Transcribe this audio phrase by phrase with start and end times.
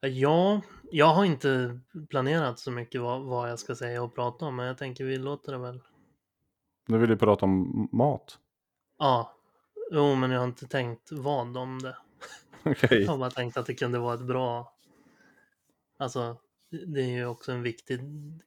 [0.00, 0.60] Ja,
[0.90, 4.66] jag har inte planerat så mycket vad, vad jag ska säga och prata om, men
[4.66, 5.80] jag tänker vi låter det väl.
[6.88, 8.38] Nu vill du prata om mat.
[8.98, 9.36] Ja,
[9.90, 11.96] jo, men jag har inte tänkt vad om det.
[12.64, 13.02] Okej.
[13.02, 14.74] Jag har bara tänkt att det kunde vara ett bra...
[15.98, 16.36] Alltså,
[16.86, 18.00] det är ju också en viktig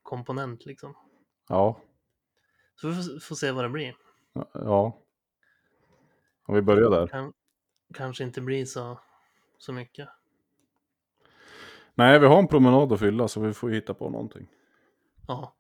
[0.04, 0.96] komponent liksom.
[1.48, 1.82] Ja.
[2.76, 3.96] Så vi får, får se vad det blir.
[4.54, 4.98] Ja.
[6.46, 7.08] Om vi börjar där.
[7.08, 7.34] Kan,
[7.94, 9.00] kanske inte blir så,
[9.58, 10.10] så mycket.
[12.02, 14.48] Nej, vi har en promenad att fylla så vi får hitta på någonting.
[15.28, 15.54] Ja.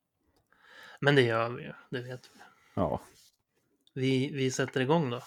[0.99, 2.39] Men det gör vi ju, det vet vi.
[2.73, 3.01] Ja.
[3.93, 5.19] Vi, vi sätter igång då.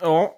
[0.00, 0.34] Ja.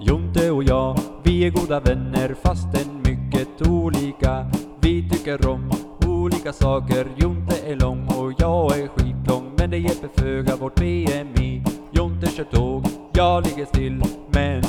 [0.00, 4.50] Jonte och jag, vi är goda vänner fastän mycket olika.
[4.82, 5.70] Vi tycker om
[6.06, 7.06] olika saker.
[7.16, 9.54] Jonte är lång och jag är skitlång.
[9.58, 11.64] Men det hjälper föga vårt BMI.
[11.92, 14.02] Jonte kör tåg, jag ligger still.
[14.32, 14.62] Men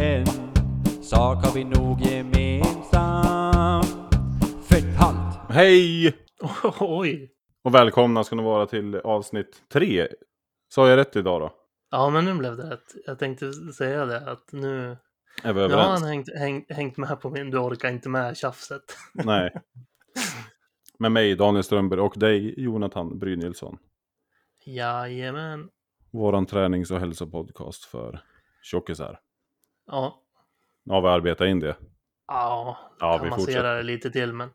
[0.00, 0.37] en
[1.08, 3.82] sak har vi nog gemensam.
[4.62, 5.50] Fett halt!
[5.50, 6.16] Hej!
[6.80, 7.32] Oj!
[7.64, 10.08] Och välkomna ska ni vara till avsnitt tre.
[10.68, 11.52] Sa jag rätt idag då?
[11.90, 12.94] Ja, men nu blev det rätt.
[13.06, 14.96] Jag tänkte säga det att nu,
[15.42, 16.00] Är vi nu har överens?
[16.00, 18.96] han hängt, hängt, hängt med på min du orkar inte med tjafset.
[19.12, 19.52] Nej.
[20.98, 23.78] Med mig, Daniel Strömberg, och dig, Jonathan Brynilsson.
[24.64, 25.68] Jajamän.
[26.12, 28.20] Våran tränings och hälsopodcast för
[28.62, 29.20] tjockisar.
[29.86, 30.22] Ja,
[30.90, 31.76] har vi arbetat in det.
[32.26, 33.74] ja, Ja, vi fortsätter.
[33.76, 34.50] det lite till men.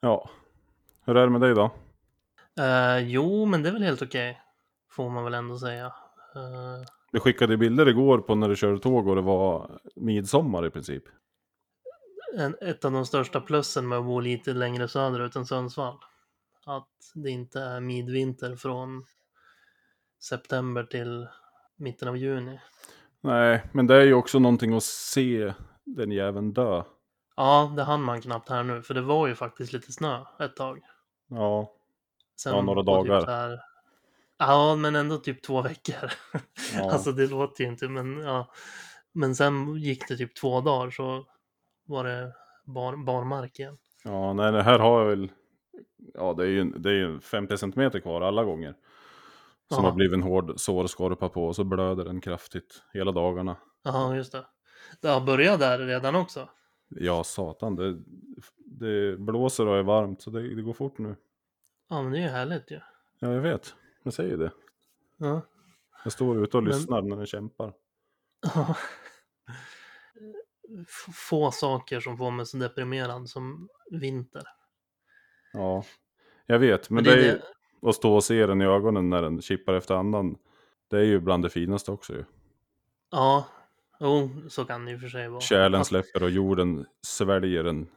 [0.00, 0.30] Ja.
[1.04, 1.70] Hur är det med dig då?
[2.62, 4.40] Eh, jo, men det är väl helt okej.
[4.90, 5.86] Får man väl ändå säga.
[6.34, 10.70] Eh, Du skickade bilder igår på när du körde tåg och det var midsommar i
[10.70, 11.02] princip.
[12.36, 15.98] en, ett av de största plussen med att bo lite längre söderut än Sundsvall.
[16.66, 19.04] Att det inte är midvinter från
[20.22, 21.28] september till
[21.76, 22.60] mitten av juni.
[23.26, 25.52] Nej, men det är ju också någonting att se
[25.84, 26.82] den jäveln dö.
[27.36, 30.56] Ja, det hann man knappt här nu, för det var ju faktiskt lite snö ett
[30.56, 30.80] tag.
[31.28, 31.72] Ja,
[32.36, 33.20] Sen Ja, några på dagar.
[33.20, 33.60] Typ här,
[34.38, 36.12] ja, men ändå typ två veckor.
[36.74, 36.90] Ja.
[36.92, 38.52] alltså det låter ju inte, men ja.
[39.12, 41.24] Men sen gick det typ två dagar så
[41.84, 42.32] var det
[42.64, 43.78] bar, barmark igen.
[44.04, 45.30] ja nej, det här har jag väl...
[46.14, 48.74] Ja, det är ju, det är ju 50 centimeter kvar alla gånger.
[49.74, 49.90] Som Ja.
[49.90, 53.56] har blivit en hård sårskorpa på och så blöder den kraftigt hela dagarna.
[53.82, 54.46] Ja, just det.
[55.00, 56.48] Det har börjat där redan också.
[56.88, 57.76] Ja, satan.
[57.76, 57.98] Det,
[58.56, 61.16] det blåser och är varmt så det, det går fort nu.
[61.88, 62.80] Ja, men det är ju härligt ju.
[63.18, 63.74] Ja, jag vet.
[64.02, 64.50] Jag säger ju det.
[65.16, 65.40] Ja.
[66.04, 67.72] Jag står ute och Men- lyssnar när den kämpar.
[68.54, 68.76] Ja.
[71.28, 74.42] Få saker som får mig så deprimerad som vinter.
[75.52, 75.84] Ja,
[76.46, 76.90] jag vet.
[76.90, 77.42] Men, Men det det är
[77.86, 80.36] ju att stå och se den i ögonen när den kippar efter andan.
[80.90, 82.24] Det är ju bland det finaste också ju.
[83.10, 83.46] Ja,
[84.00, 85.40] jo, så kan det och för sig vara.
[85.40, 87.88] Kärlen Fast, släpper och jorden sväljer den.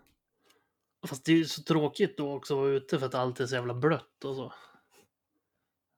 [1.08, 3.46] fast det är ju så tråkigt då också att vara ute för att allt är
[3.46, 4.54] så jävla blött och så.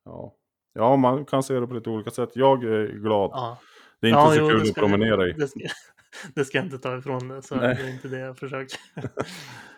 [0.05, 0.35] Ja.
[0.73, 2.29] ja, man kan se det på lite olika sätt.
[2.33, 3.29] Jag är glad.
[3.33, 3.57] Ja.
[3.99, 5.33] Det är inte ja, så jo, kul att promenera i.
[5.33, 5.59] Det ska,
[6.35, 7.75] det ska jag inte ta ifrån det, så Nej.
[7.75, 8.79] det är inte det jag försöker.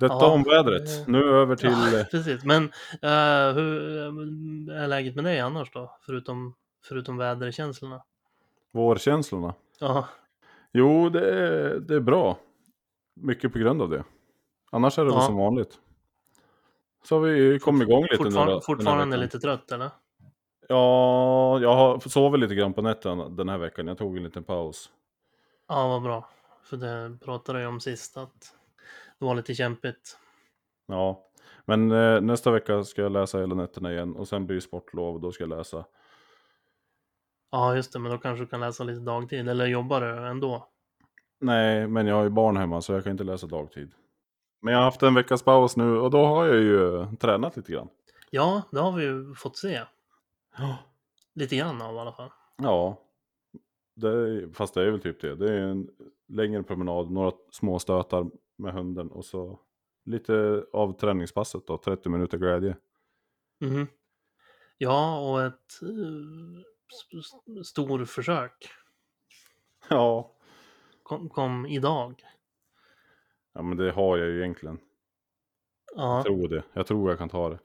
[0.00, 1.08] Detta Ja, om vädret.
[1.08, 1.70] Nu över till...
[1.70, 2.44] Ja, precis.
[2.44, 2.64] Men
[3.02, 3.98] eh, hur
[4.70, 5.98] eh, är läget med dig annars då?
[6.06, 6.54] Förutom,
[6.88, 8.02] förutom väderkänslorna?
[8.72, 9.54] Vårkänslorna.
[9.80, 10.08] Ja,
[10.72, 12.38] Jo, det är, det är bra.
[13.20, 14.04] Mycket på grund av det.
[14.70, 15.26] Annars är det väl Ja.
[15.26, 15.78] som vanligt.
[17.04, 19.90] Så har vi kommit igång lite nu fortfarande, lite trött eller?
[20.68, 23.86] Ja, jag har sovit lite grann på nätterna den här veckan.
[23.86, 24.90] Jag tog en liten paus.
[25.68, 26.28] Ja, vad bra.
[26.64, 28.54] För det pratade jag om sist att
[29.18, 30.18] det var lite kämpigt.
[30.86, 31.30] Ja,
[31.64, 35.14] men eh, nästa vecka ska jag läsa hela nätterna igen och sen blir det sportlov
[35.14, 35.84] och då ska jag läsa.
[37.50, 39.48] Ja, just det, men då kanske du kan läsa lite dagtid.
[39.48, 40.68] Eller jobbar du ändå?
[41.40, 43.92] Nej, men jag har ju barn hemma så jag kan inte läsa dagtid.
[44.62, 47.72] Men jag har haft en veckas paus nu och då har jag ju tränat lite
[47.72, 47.88] grann.
[48.30, 49.80] Ja, det har vi ju fått se.
[50.58, 50.76] Ja.
[51.34, 52.30] Lite grann av i alla fall.
[52.56, 53.00] Ja,
[53.96, 55.36] det är, fast det är väl typ det.
[55.36, 55.88] Det är en
[56.28, 59.60] längre promenad, några små stötar med hunden och så
[60.04, 62.76] lite av träningspasset då, 30 minuter glädje.
[63.60, 63.86] Mhm.
[64.78, 66.60] Ja, och ett uh,
[67.20, 68.68] st- stor försök
[69.88, 70.36] Ja.
[71.02, 72.22] kom, kom idag.
[73.54, 74.78] ja, men det har jag ju egentligen.
[75.96, 76.62] Ja, Jag tror det.
[76.72, 77.58] Jag tror jag kan ta det.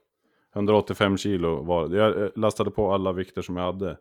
[0.56, 1.97] 185 kilo var det.
[1.97, 3.97] Jag eh, lastade på alla vikter som jag hade.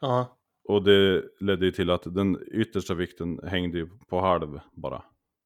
[0.00, 5.04] ja, Och det ledde ju till att den yttersta vikten hängde ju på halv bara.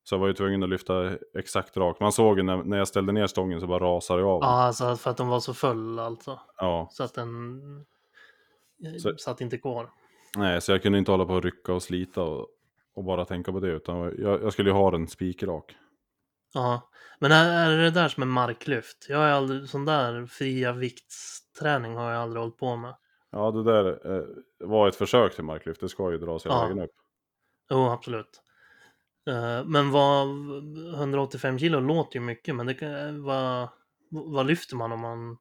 [0.09, 2.01] Så jag var ju tvungen att lyfta exakt rakt.
[2.01, 4.43] Man såg ju när, när jag ställde ner stången så bara rasade jag av.
[4.43, 6.41] ja alltså för att de var så full alltså.
[6.57, 7.61] Ja, Så att den
[8.99, 9.91] Så- satt inte kvar.
[10.37, 12.47] Nej, så jag kunde inte hålla på och rycka och slita och,
[12.95, 13.69] och bara tänka på det.
[13.69, 15.77] Utan jag, jag skulle ju ha den spikrak.
[16.55, 19.07] Ja, men är, är det där som är marklyft?
[19.09, 22.95] Jag har aldrig, sån där fria viktsträning har jag aldrig hållit på med.
[23.31, 24.25] Ja, det där eh,
[24.69, 25.81] var ett försök till marklyft.
[25.81, 26.63] Det ska ju dras hela Ja.
[26.63, 26.91] vägen upp.
[27.71, 28.43] Jo, absolut.
[29.29, 30.29] Eh, Men vad,
[30.95, 33.69] 185 kilo låter ju mycket, men det kan, vad,
[34.11, 35.39] vad lyfter man om man...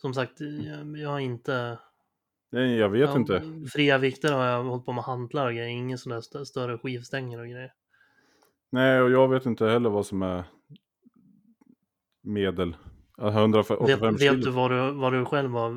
[0.00, 1.78] Som sagt, jag, jag har inte...
[2.52, 3.42] Nej, jag vet ja, inte.
[3.72, 7.38] Fria vikter har jag hållit på med hantlar och grejer, ingen där st- större skivstänger
[7.40, 7.72] och grejer.
[8.70, 10.44] Nej, och jag vet inte heller vad som är
[12.22, 12.76] medel.
[13.16, 14.34] Ja, 185 Vet, kilo.
[14.34, 15.72] vet du vad du, vad du själv var?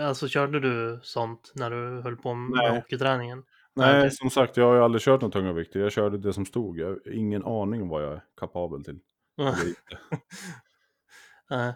[0.00, 2.76] Alltså körde du sånt när du höll på med Nej.
[2.76, 3.44] hockeyträningen?
[3.76, 5.80] Nej, som sagt, jag har ju aldrig kört några tunga vikter.
[5.80, 6.78] Jag körde det som stod.
[6.78, 8.98] Jag har ingen aning om vad jag är kapabel till.
[11.50, 11.74] Nej.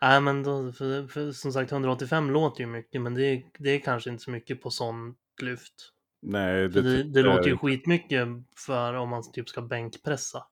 [0.00, 3.70] Nej, men då, för, för, som sagt 185 låter ju mycket, men det, är- det
[3.70, 5.90] är kanske inte så mycket på sånt lyft.
[6.22, 7.66] Nej, det, det, det låter ju inte.
[7.66, 8.28] skitmycket
[8.66, 10.46] för om man typ ska bänkpressa.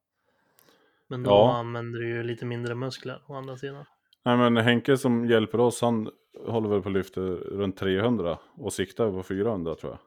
[1.09, 1.53] Men då Ja.
[1.57, 3.85] använder du ju lite mindre muskler å andra sidan.
[4.25, 6.11] Nej, men Henke som hjälper oss, han
[6.47, 9.99] håller väl på att lyfta runt 300 och siktar på 400 tror jag.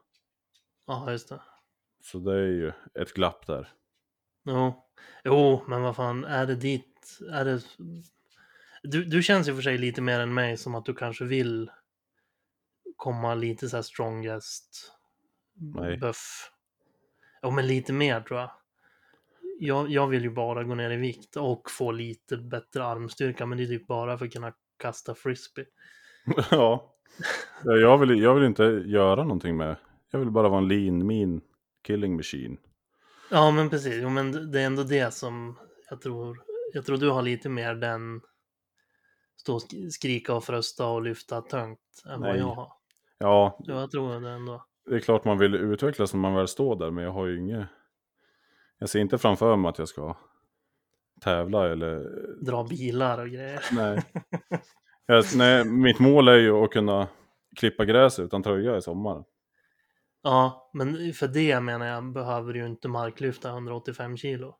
[0.86, 1.40] Ja, just det.
[2.02, 3.68] Så det är ju ett glapp där.
[4.44, 4.84] Jo.
[5.24, 7.60] jo, men vad fan, är det dit, är det...
[8.82, 11.70] Du, du känns ju för sig lite mer än mig som att du kanske vill
[12.96, 14.92] komma lite så här strongest
[15.54, 15.96] Nej.
[15.96, 16.50] buff.
[17.42, 18.50] Jo, men lite mer tror jag.
[19.58, 19.90] jag.
[19.90, 23.64] Jag vill ju bara gå ner i vikt och få lite bättre armstyrka, men det
[23.64, 25.66] är typ bara för att kunna kasta frisbee.
[26.50, 26.92] ja.
[27.64, 29.76] Ja, Jag vill, jag vill inte göra någonting med.
[30.10, 31.40] Jag vill bara vara en lean, mean
[31.82, 32.56] killing machine.
[33.30, 33.94] Ja, men precis.
[34.02, 35.58] Jo, men det är ändå det som
[35.90, 36.42] jag tror.
[36.72, 38.20] Jag tror du har lite mer den
[39.36, 42.38] stå och sk- skrika och frösta och lyfta tungt än vad Nej.
[42.38, 42.72] jag har.
[43.18, 44.64] Ja, Ja, jag tror det ändå.
[44.88, 47.38] det är klart man vill utvecklas när man väl står där, men jag har ju
[47.38, 47.66] inget...
[48.78, 50.16] Jag ser inte framför mig att jag ska
[51.20, 52.04] tävla eller...
[52.44, 53.60] Dra bilar och grejer.
[53.72, 54.02] Nej.
[55.06, 57.08] jag, nej mitt mål är ju att kunna
[57.56, 59.24] klippa gräs utan tröja i sommar.
[60.26, 64.56] Ja, men för det menar jag behöver du ju inte marklyfta 185 kilo.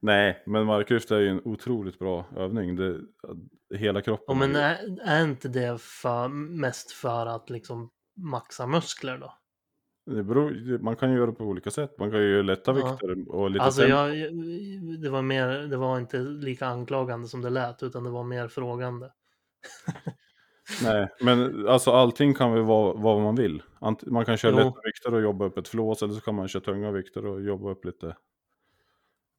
[0.00, 2.76] Nej, men marklyft är ju en otroligt bra övning.
[2.76, 3.00] Det,
[3.74, 4.24] hela kroppen.
[4.28, 9.34] Ja, men är, är inte det för, mest för att liksom maxa muskler då?
[10.06, 11.98] det beror, man kan ju göra det på olika sätt.
[11.98, 12.90] Man kan ju göra lätta Ja.
[12.90, 14.10] vikter och lite Alltså jag,
[15.02, 18.48] det var mer, det var inte lika anklagande som det lät, utan det var mer
[18.48, 19.12] frågande.
[20.82, 23.62] Nej, men alltså allting kan väl vara vad man vill.
[23.78, 24.56] Ant, man kan köra Jo.
[24.58, 27.42] lätta vikter och jobba upp ett flås eller så kan man köra tunga vikter och
[27.42, 28.16] jobba upp lite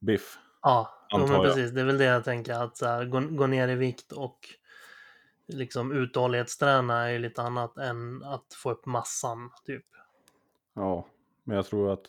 [0.00, 0.38] biff.
[0.62, 1.70] Ja, men precis.
[1.70, 4.38] Det är väl det jag tänker, att så här, gå, gå ner i vikt och
[5.48, 9.86] liksom uthållighetsträna är lite annat än att få upp massan, typ.
[10.74, 11.06] Ja,
[11.44, 12.04] men jag tror att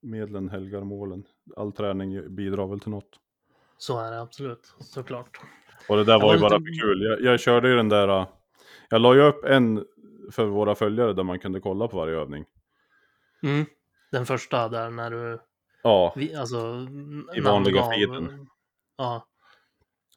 [0.00, 1.26] medlen helgar målen.
[1.56, 3.18] All träning bidrar väl till något.
[3.78, 5.40] Så är det absolut, såklart.
[5.88, 7.02] Och det där var var ju bara lite- för kul.
[7.02, 8.26] Jag, jag körde ju den där, äh,
[8.90, 9.84] jag la ju upp en
[10.32, 12.44] för våra följare där man kunde kolla på varje övning.
[13.42, 13.64] Mm.
[14.12, 15.38] Den första där när du,
[15.82, 16.86] Ja, vi- alltså,
[17.36, 18.46] I vanliga feeden.
[18.98, 19.26] Ja,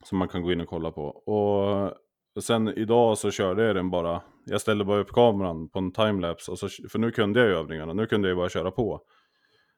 [0.03, 1.03] som man kan gå in och kolla på.
[1.06, 5.91] Och sen idag så körde jag den bara, jag ställde bara upp kameran på en
[5.91, 8.71] timelapse, och så, för nu kunde jag ju övningarna, nu kunde jag ju bara köra
[8.71, 9.01] på.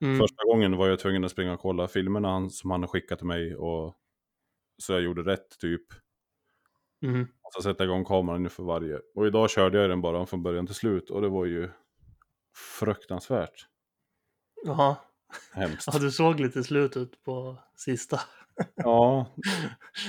[0.02, 0.20] mm.
[0.20, 3.56] Första gången var jag tvungen att springa och kolla filmerna som han skickade till mig,
[3.56, 3.96] och
[4.78, 5.82] så jag gjorde rätt typ.
[7.02, 7.28] Mm.
[7.44, 9.00] Och så sätta igång kameran nu för varje.
[9.16, 11.70] Och idag körde jag den bara från början till slut, och det var ju
[12.80, 13.68] fruktansvärt
[14.66, 14.96] Jaha.
[15.54, 15.88] hemskt.
[15.94, 18.20] Ja, du såg lite slutet på sista.
[18.76, 19.36] Ja,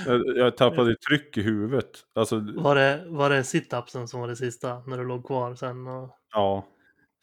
[0.05, 1.91] jag, jag tappade tryck i huvudet.
[2.13, 5.87] Alltså, Var det, var det sit-upsen som var det sista, när du låg kvar sen
[5.87, 6.65] och ja.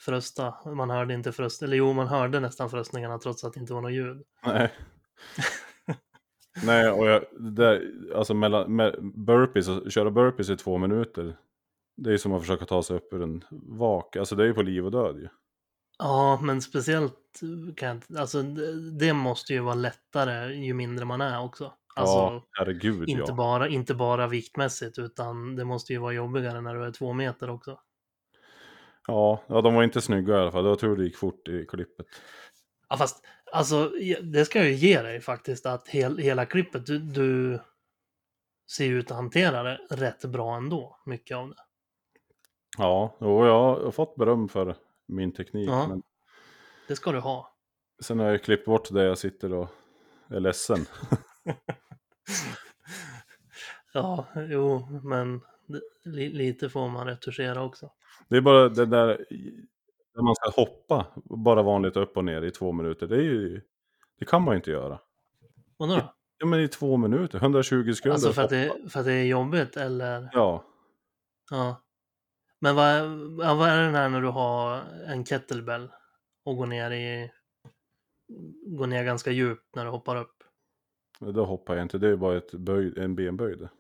[0.01, 0.55] frösta?
[0.75, 3.81] Man hörde inte fröst, eller jo, man hörde nästan fröstningarna trots att det inte var
[3.81, 4.23] något ljud.
[4.45, 4.73] Nej.
[6.65, 11.37] Nej, och jag, där, alltså mellan, med burpees, köra burpees i två minuter.
[11.97, 14.17] Det är som att försöka ta sig upp ur en vak.
[14.17, 15.29] Alltså det är ju på liv och död ju.
[15.99, 17.41] Ja, men speciellt
[17.77, 21.73] kan jag alltså det, det måste ju vara lättare ju mindre man är också.
[21.95, 23.35] Alltså, ja, herregud inte, ja.
[23.35, 27.51] bara, inte bara viktmässigt, utan det måste ju vara jobbigare när du är två meter
[27.51, 27.79] också.
[29.07, 29.43] ja.
[29.47, 30.65] Ja, de var inte snygga i alla fall.
[30.65, 32.07] Det var tur det gick fort i klippet.
[32.89, 36.99] Ja, fast alltså, det ska jag ju ge dig faktiskt, att hel, hela klippet, du,
[36.99, 37.61] du
[38.77, 41.57] ser ut att hantera det rätt bra ändå, mycket av det.
[42.79, 44.77] Ja, och jag har fått beröm för
[45.09, 45.69] min teknik.
[45.69, 45.89] Ja.
[45.89, 46.03] Men
[46.89, 47.55] Det ska du ha.
[48.03, 49.69] sen har jag klippt bort det jag sitter och
[50.31, 50.87] är ledsen.
[53.93, 55.41] Ja, jo, men
[56.05, 57.91] lite får man retuschera också.
[58.29, 59.27] Det är bara det där
[60.17, 63.07] där man ska hoppa bara vanligt upp och ner i två minuter.
[63.07, 63.61] Det är ju,
[64.19, 65.01] det kan man ju inte göra.
[65.77, 66.13] Vadå då?
[66.39, 68.15] Ja men i två minuter, 120 sekunder.
[68.15, 70.29] Alltså för att, det, för att det är jobbigt eller?
[70.33, 70.65] Ja,
[71.51, 71.83] Ja.
[72.59, 72.87] Men vad,
[73.47, 75.93] ja, vad är det här när du har en kettlebell
[76.45, 77.31] och går ner i
[78.67, 80.43] går ner ganska djupt när du hoppar upp?
[81.21, 81.99] då hoppar jag inte.
[81.99, 83.71] Det är bara ett böj, en benböj det.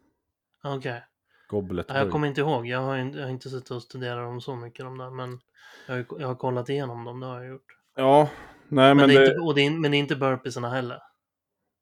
[0.64, 0.74] Okej.
[0.74, 1.04] Goblet
[1.50, 2.66] Ja, jag kommer inte ihåg.
[2.66, 5.40] Jag har, inte- jag har inte suttit och studerat dem så mycket de där, men
[5.86, 7.66] jag har, jag har kollat igenom dem, det har jag gjort.
[7.96, 8.28] Ja,
[8.68, 10.98] nej Men, men, det, är inte, det är, men det är inte burpeesarna heller,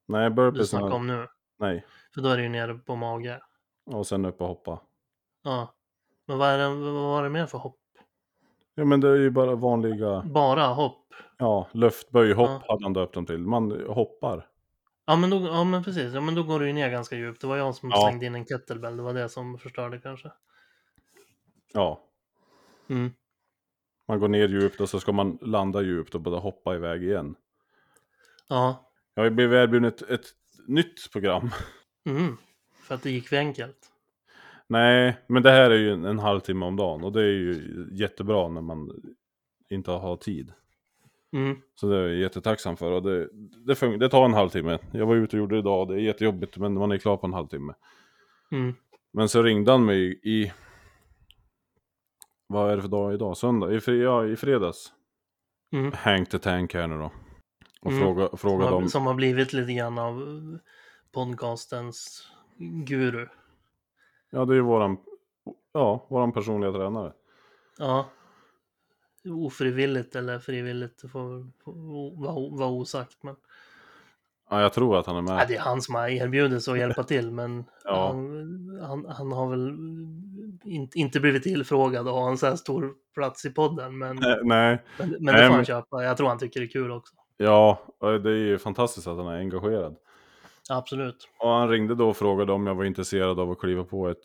[0.09, 0.71] nej, du burpees.
[0.71, 1.26] snackar om nu.
[1.59, 3.40] Nej, För då är det ju nere på mage.
[3.87, 4.80] och sen upp och hoppa.
[5.44, 5.75] Ja.
[6.26, 7.80] Men vad, är det, vad var det mer för hopp?
[8.75, 11.06] Ja men det är ju bara vanliga, Bara hopp?
[11.38, 12.62] ja, luftböjhopp Ja.
[12.68, 13.38] hade han döpt dem till.
[13.38, 14.47] Man hoppar.
[15.06, 17.40] Ja men, då, ja men precis, ja, men då går du ju ner ganska djupt.
[17.40, 18.08] Det var jag som Ja.
[18.08, 20.30] slängde in en kettlebell, det var det som förstörde kanske.
[21.73, 22.00] Ja,
[22.88, 23.11] Mm.
[24.08, 27.34] man går ner djupt och så ska man landa djupt och bara hoppa iväg igen.
[28.49, 28.90] Ja.
[29.14, 30.26] Jag har blivit erbjuden ett, ett
[30.66, 31.50] nytt program.
[32.06, 32.37] Mm.
[32.82, 33.90] För att det gick för enkelt.
[34.66, 37.87] Nej, men det här är ju en, en halvtimme om dagen och det är ju
[37.92, 39.02] jättebra när man
[39.68, 40.52] inte har tid.
[41.34, 41.56] Mm.
[41.74, 43.28] Så det är jag jättetacksam för och det,
[43.66, 44.78] det, fun- det tar en halvtimme.
[44.92, 47.26] Jag var ute och gjorde det idag, det är jättejobbigt men man är klar på
[47.26, 47.74] en halvtimme.
[48.52, 48.74] Mm.
[49.12, 50.52] Men så ringde han mig i...
[52.46, 53.36] Vad är det för dag idag?
[53.36, 53.74] Söndag?
[53.74, 54.92] I, fri, ja, i fredags.
[55.72, 55.92] Mm.
[55.92, 57.10] Hank the Tank här nu då.
[57.80, 58.02] Och Mm.
[58.04, 58.88] fråga, Som, frågade har, om...
[58.88, 60.22] som har blivit lite grann av
[61.12, 62.28] podcastens
[62.86, 63.26] guru.
[64.30, 64.96] Ja, det är ju våran...
[65.72, 67.12] Ja, våran personliga tränare.
[67.78, 68.06] Ja.
[69.28, 71.47] Ofrivilligt eller frivilligt, det får,
[72.57, 73.23] vara, osagt.
[73.23, 73.37] Men...
[74.50, 75.40] Ja, jag tror att han är med.
[75.40, 78.07] Ja, det är han som har erbjudit sig att hjälpa till, men Ja.
[78.07, 79.69] han, han, han har väl
[80.64, 83.99] inte, inte blivit tillfrågad att ha en så här stor plats i podden.
[83.99, 86.04] Men, Eh, Nej, men, men Nej, det får han men- köpa.
[86.04, 87.14] Jag tror han tycker det är kul också.
[87.37, 89.97] ja, det är ju fantastiskt att han är engagerad.
[90.71, 91.28] Absolut.
[91.38, 94.25] Och han ringde då och frågade om jag var intresserad av att kliva på ett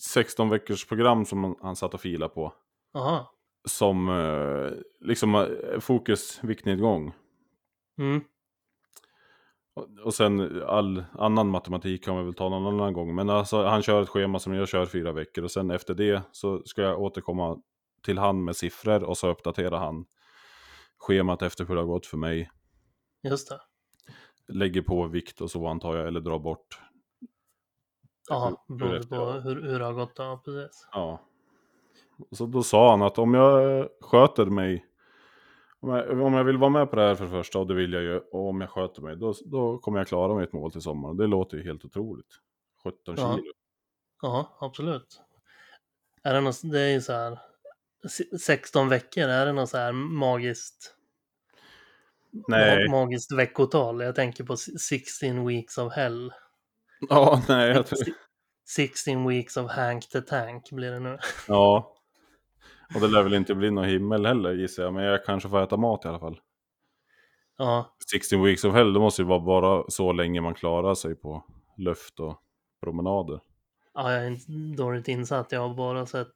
[0.00, 2.52] 16 veckors program som han, satt och filade på.
[2.92, 3.26] Jaha.
[3.68, 7.14] Som eh, liksom eh, fokus viktnedgång.
[7.98, 8.24] Mm.
[10.04, 13.14] Och- sen all annan matematik kan vi väl ta någon annan gång.
[13.14, 15.44] Men alltså, han kör ett schema som jag kör fyra veckor.
[15.44, 17.62] Och sen efter det så ska jag återkomma
[18.02, 19.04] till han med siffror.
[19.04, 20.06] Och så uppdaterar han
[20.98, 22.50] schemat efter hur det har gått för mig.
[23.22, 23.60] Just det.
[24.48, 26.06] Lägger på vikt och så antar jag.
[26.08, 26.78] Eller drar bort.
[28.28, 30.12] Ja, beroende på hur, hur det har gått.
[30.16, 30.88] Ja, precis.
[30.92, 31.20] Ja.
[32.32, 34.86] Så då sa han att om jag sköter mig.
[35.80, 37.58] Om jag, om jag vill vara med på det här för det första.
[37.58, 38.18] Och det vill jag ju.
[38.18, 39.16] Och om jag sköter mig.
[39.16, 41.16] Då, då kommer jag klara mitt mål till sommaren.
[41.16, 42.26] Det låter ju helt otroligt.
[42.84, 43.14] 17 Ja.
[43.36, 43.52] kilo.
[44.22, 45.20] Ja, absolut.
[46.22, 47.38] Är det, något, det är ju så här.
[48.08, 50.94] se- 16 veckor, är det något så här magiskt,
[52.48, 52.86] Nej.
[52.86, 54.00] ma- magiskt veckotal?
[54.00, 56.32] Jag tänker på si- 16 weeks of hell.
[57.08, 57.68] Ja, nej.
[57.70, 57.98] Jag tror,
[58.68, 61.18] 16 weeks of Hank the Tank blir det nu.
[61.48, 61.93] ja.
[62.94, 64.94] Och det lär väl inte bli någon himmel heller gissar jag.
[64.94, 66.40] Men jag kanske får äta mat i alla fall.
[67.56, 71.14] Ja, 16 weeks of hell, det måste ju vara bara så länge man klarar sig
[71.14, 71.44] på
[71.76, 72.42] luft och
[72.80, 73.40] promenader.
[73.94, 75.52] ja jag är inte dåligt insatt.
[75.52, 76.28] Jag har bara sett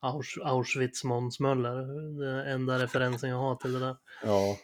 [0.00, 1.76] Aus Auschwitz Måns Möller.
[2.20, 3.96] Det är enda referensen jag har till det där.
[4.24, 4.56] Ja.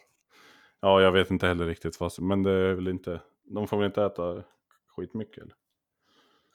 [0.79, 1.95] Ja, jag vet inte heller riktigt.
[1.95, 3.21] Fast, men det är väl inte...
[3.43, 4.43] De får väl inte äta
[4.87, 5.55] skitmycket eller?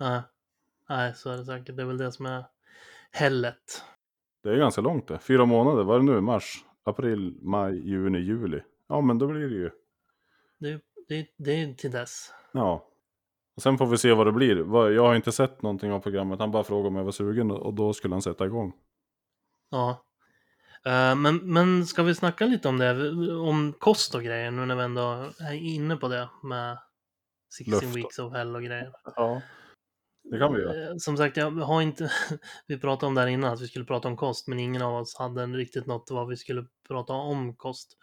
[0.00, 0.22] Nej,
[0.88, 1.76] nej, så är det säkert.
[1.76, 2.44] Det är väl det som är
[3.12, 3.84] hellet.
[4.42, 5.18] Det är ganska långt det.
[5.18, 6.20] Fyra månader, vad är det nu?
[6.20, 8.60] Mars, april, maj, juni, juli.
[8.88, 9.70] Ja, men då blir det ju...
[10.58, 12.32] Det, det, det är till dess.
[12.52, 12.88] Ja.
[13.56, 14.56] Och sen får vi se vad det blir.
[14.92, 16.40] Jag har inte sett någonting av programmet.
[16.40, 18.72] Han bara frågade om jag var sugen och då skulle han sätta igång.
[19.70, 20.04] Ja.
[20.84, 23.10] Eh, men, men ska vi snacka lite om det?
[23.38, 26.78] Om kost och grejer nu när vi ändå är inne på det med
[27.58, 27.96] 16 Luft.
[27.96, 28.92] weeks of hell och grejer.
[29.16, 29.42] Ja.
[30.30, 30.90] Det kan vi göra.
[30.90, 32.10] Eh, Som sagt, jag har inte...
[32.66, 34.94] vi pratade om det här innan, att vi skulle prata om kost, men ingen av
[34.94, 37.96] oss hade riktigt något vad vi skulle prata om kost.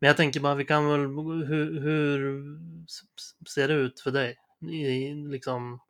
[0.00, 1.00] Men jag tänker bara, vi kan väl...
[1.46, 2.42] Hur, hur
[3.48, 4.36] ser det ut för dig?
[4.70, 5.80] I liksom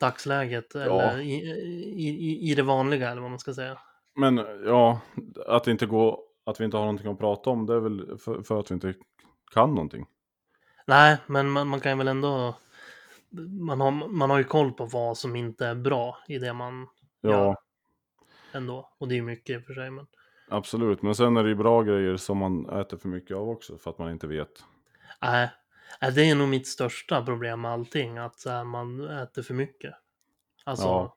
[0.00, 3.78] dagsläget, eller i, i, i, i det vanliga, eller vad man ska säga.
[4.16, 5.00] Men ja,
[5.46, 8.18] att det inte går, att vi inte har någonting att prata om, det är väl
[8.18, 8.94] för, för att vi inte
[9.54, 10.06] kan någonting.
[10.86, 12.54] Nej, men man, man kan väl ändå...
[13.60, 16.86] Man har, man har ju koll på vad som inte är bra i det man
[17.20, 17.56] Ja, Ja.
[18.52, 18.88] ändå.
[18.98, 20.06] Och det är ju mycket i och för sig, men...
[20.48, 21.02] absolut.
[21.02, 23.90] Men sen är det ju bra grejer som man äter för mycket av också, för
[23.90, 24.64] att man inte vet.
[25.22, 25.50] Nej,
[26.00, 29.94] nej, det är nog mitt största problem med allting, att här, man äter för mycket.
[30.64, 31.16] Alltså, Ja.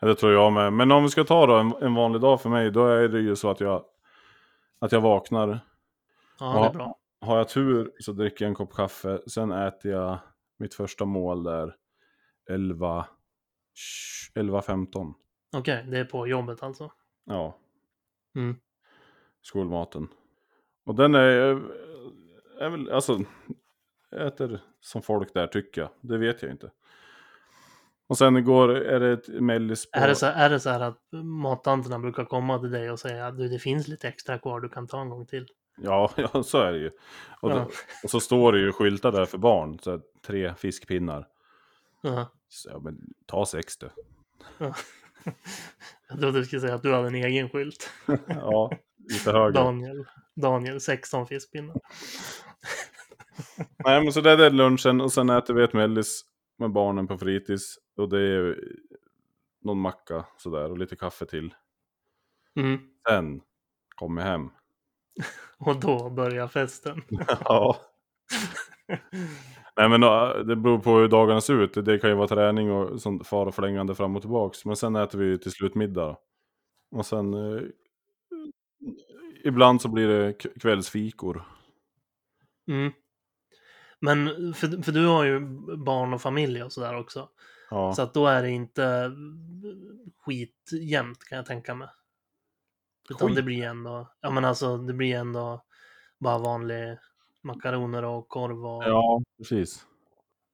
[0.00, 0.72] Det tror jag med.
[0.72, 3.20] Men om vi ska ta då en, en vanlig dag för mig, då är det
[3.20, 3.84] ju så att jag,
[4.78, 5.60] att jag vaknar.
[6.40, 6.98] Ja, det är bra.
[7.20, 10.18] Har jag tur så dricker jag en kopp kaffe, sen äter jag
[10.58, 11.76] mitt första mål där
[12.50, 13.06] 11,
[14.34, 15.14] 11.15.
[15.56, 16.92] Okej, det är på jobbet alltså.
[17.24, 17.58] Ja,
[18.34, 18.56] Mm.
[19.42, 20.08] skolmaten.
[20.84, 21.62] Och den är,
[22.60, 23.18] är väl, alltså,
[24.16, 25.90] äter som folk där tycker jag.
[26.00, 26.70] Det vet jag inte.
[28.06, 29.98] Och sen igår är det ett mellis på...
[29.98, 33.26] Är, det så, är det så här att mattanterna brukar komma till dig och säga
[33.26, 35.46] att du, det finns lite extra kvar, du kan ta en gång till?
[35.82, 36.90] Ja, ja, så är det ju.
[37.40, 37.54] Och, Ja.
[37.54, 37.70] då,
[38.04, 41.28] och så står det ju skyltar där för barn, så här, tre fiskpinnar.
[42.02, 42.32] Ja.
[42.48, 43.90] Så, ja, men ta sex du.
[46.08, 47.90] Jag trodde du skulle säga att du hade en egen skylt.
[48.28, 48.70] Ja,
[49.10, 49.52] lite högre.
[49.52, 50.04] Daniel,
[50.34, 51.76] Daniel 16 fiskpinnar.
[53.84, 56.22] Nej, men så det är lunchen och sen äter vi ett mellis
[56.58, 57.78] med barnen på fritids.
[57.96, 58.56] Och det är
[59.64, 61.54] någon macka sådär och lite kaffe till.
[62.56, 62.78] Mm.
[63.08, 63.40] Sen
[63.96, 64.50] kommer jag hem.
[65.58, 67.02] Och då börjar festen.
[67.44, 67.76] Ja.
[69.76, 70.00] Nej men
[70.46, 71.84] det beror på hur dagarna ser ut.
[71.84, 74.64] Det kan ju vara träning och sånt fara förlängande fram och tillbaks.
[74.64, 76.16] Men sen äter vi till slut middag.
[76.90, 77.62] Och sen eh,
[79.44, 81.42] ibland så blir det kvällsfikor.
[82.68, 82.92] Mm.
[84.00, 85.40] Men för, för du har ju
[85.76, 87.28] barn och familj och sådär också.
[87.70, 87.92] Ja.
[87.92, 89.12] Så att då är det inte
[90.24, 91.88] skitjämnt kan jag tänka mig.
[93.10, 95.62] Utan det blir ändå, ja men alltså det blir ändå
[96.18, 96.98] bara vanlig
[97.42, 99.86] makaroner och korv och ja, precis.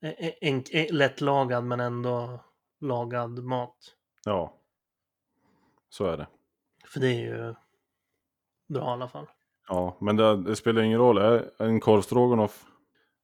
[0.01, 2.41] en, en, en, lättlagad men ändå
[2.81, 3.77] lagad mat.
[4.25, 4.55] Ja.
[5.89, 6.27] Så är det.
[6.87, 7.55] För det är ju
[8.69, 9.27] bra i alla fall.
[9.69, 11.19] Ja, men det, det spelar ingen roll.
[11.19, 12.65] Är en korvstroganoff,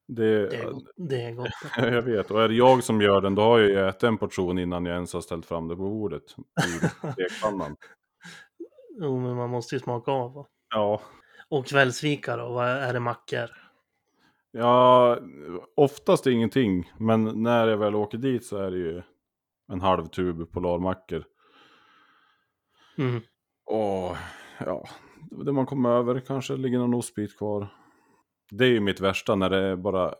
[0.07, 0.83] det, Det är, gott.
[0.95, 1.49] Det är gott.
[1.77, 2.31] jag vet.
[2.31, 4.85] Och är det jag som gör den, då har jag ju ätit en portion innan
[4.85, 6.35] jag ens har ställt fram det på bordet.
[6.67, 7.75] I stekpannan.
[8.99, 10.33] Jo, men man måste ju smaka av.
[10.33, 10.47] va?
[10.69, 11.01] Ja.
[11.49, 13.49] Och kvällsfika då, vad är det mackor?
[14.51, 15.17] ja,
[15.75, 16.91] oftast ingenting.
[16.97, 19.01] Men när jag väl åker dit så är det ju
[19.71, 21.23] en halv tub polarmackor.
[22.97, 23.21] Mm.
[23.65, 24.17] Och
[24.59, 24.83] ja,
[25.45, 27.67] det man kommer över kanske ligger någon ostbit kvar.
[28.51, 30.15] Det är ju mitt värsta när det är bara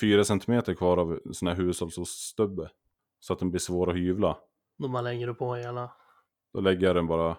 [0.00, 2.70] fyra centimeter kvar av sån här hushållsoststubbe.
[3.20, 4.36] Så att den blir svår att hyvla.
[4.78, 5.92] Då bara lägger du på hela.
[6.52, 7.36] Då lägger jag den bara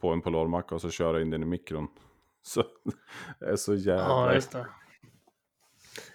[0.00, 1.88] på en polarmacka och så kör jag in den i mikron.
[2.42, 2.64] Så
[3.40, 4.04] det är så jävla...
[4.04, 4.66] Ja, just det.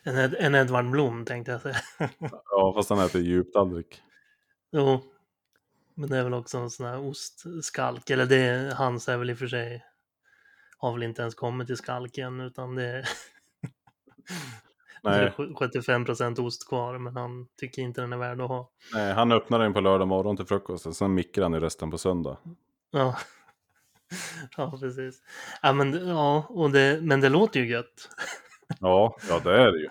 [0.04, 1.76] En, Ed- en Edvard Blom tänkte jag säga.
[2.50, 4.02] Ja, fast han äter djuptallrik.
[4.72, 5.02] jo.
[5.94, 8.10] Men det är väl också en sån här ostskalk.
[8.10, 9.86] Eller det, hans är väl i och för sig.
[10.78, 13.02] Har väl inte ens kommit till skalk än utan det är,
[15.04, 16.98] det är Nej, sju- 75% ost kvar.
[16.98, 18.72] Men han tycker inte den är värd att ha.
[18.94, 21.98] nej, han öppnar den på lördag morgon till frukosten, sen mikrar han i resten på
[21.98, 22.38] söndag.
[22.92, 23.18] Ja.
[24.58, 25.22] Ja, precis.
[25.62, 28.10] Ja, men, ja, och det, men det låter ju gött.
[28.80, 29.90] Ja, ja det är det ju.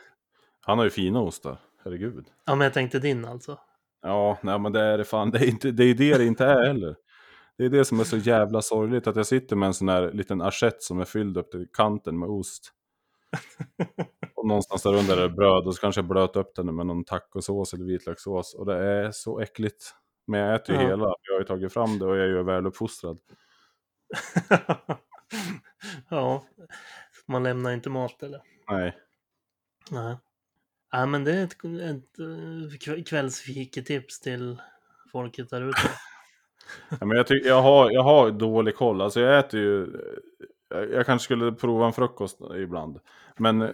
[0.60, 2.26] Han har ju fina ostar, herregud.
[2.46, 3.58] Ja, men jag tänkte din alltså.
[4.02, 6.44] Ja, nej men det är det fan, det är, inte, det är det det inte
[6.44, 6.96] är heller.
[7.58, 10.12] Det är det som är så jävla sorgligt, att jag sitter med en sån här
[10.12, 12.72] liten assiett som är fylld upp till kanten med ost.
[14.34, 16.86] Och någonstans där under är det bröd och så kanske jag blöt upp den med
[16.86, 18.54] någon tacosås eller vitlökssås.
[18.54, 19.84] Och det är så äckligt.
[20.26, 20.88] Men jag äter ju Ja.
[20.88, 23.18] hela, jag har ju tagit fram det och jag är ju väluppfostrad.
[26.10, 26.44] ja,
[27.26, 28.40] man lämnar inte mat eller?
[28.70, 28.96] Nej,
[29.90, 30.16] Nej.
[30.90, 32.24] Ja, men det är ett, ett eh,
[32.78, 34.60] kv- kvällsfiketips till
[35.12, 35.78] folket där ute.
[37.00, 39.00] Ja, men jag, tycker jag, har, jag har dålig koll.
[39.00, 39.86] Alltså jag äter ju...
[40.68, 43.00] Jag, jag kanske skulle prova en frukost ibland.
[43.36, 43.70] Men eh,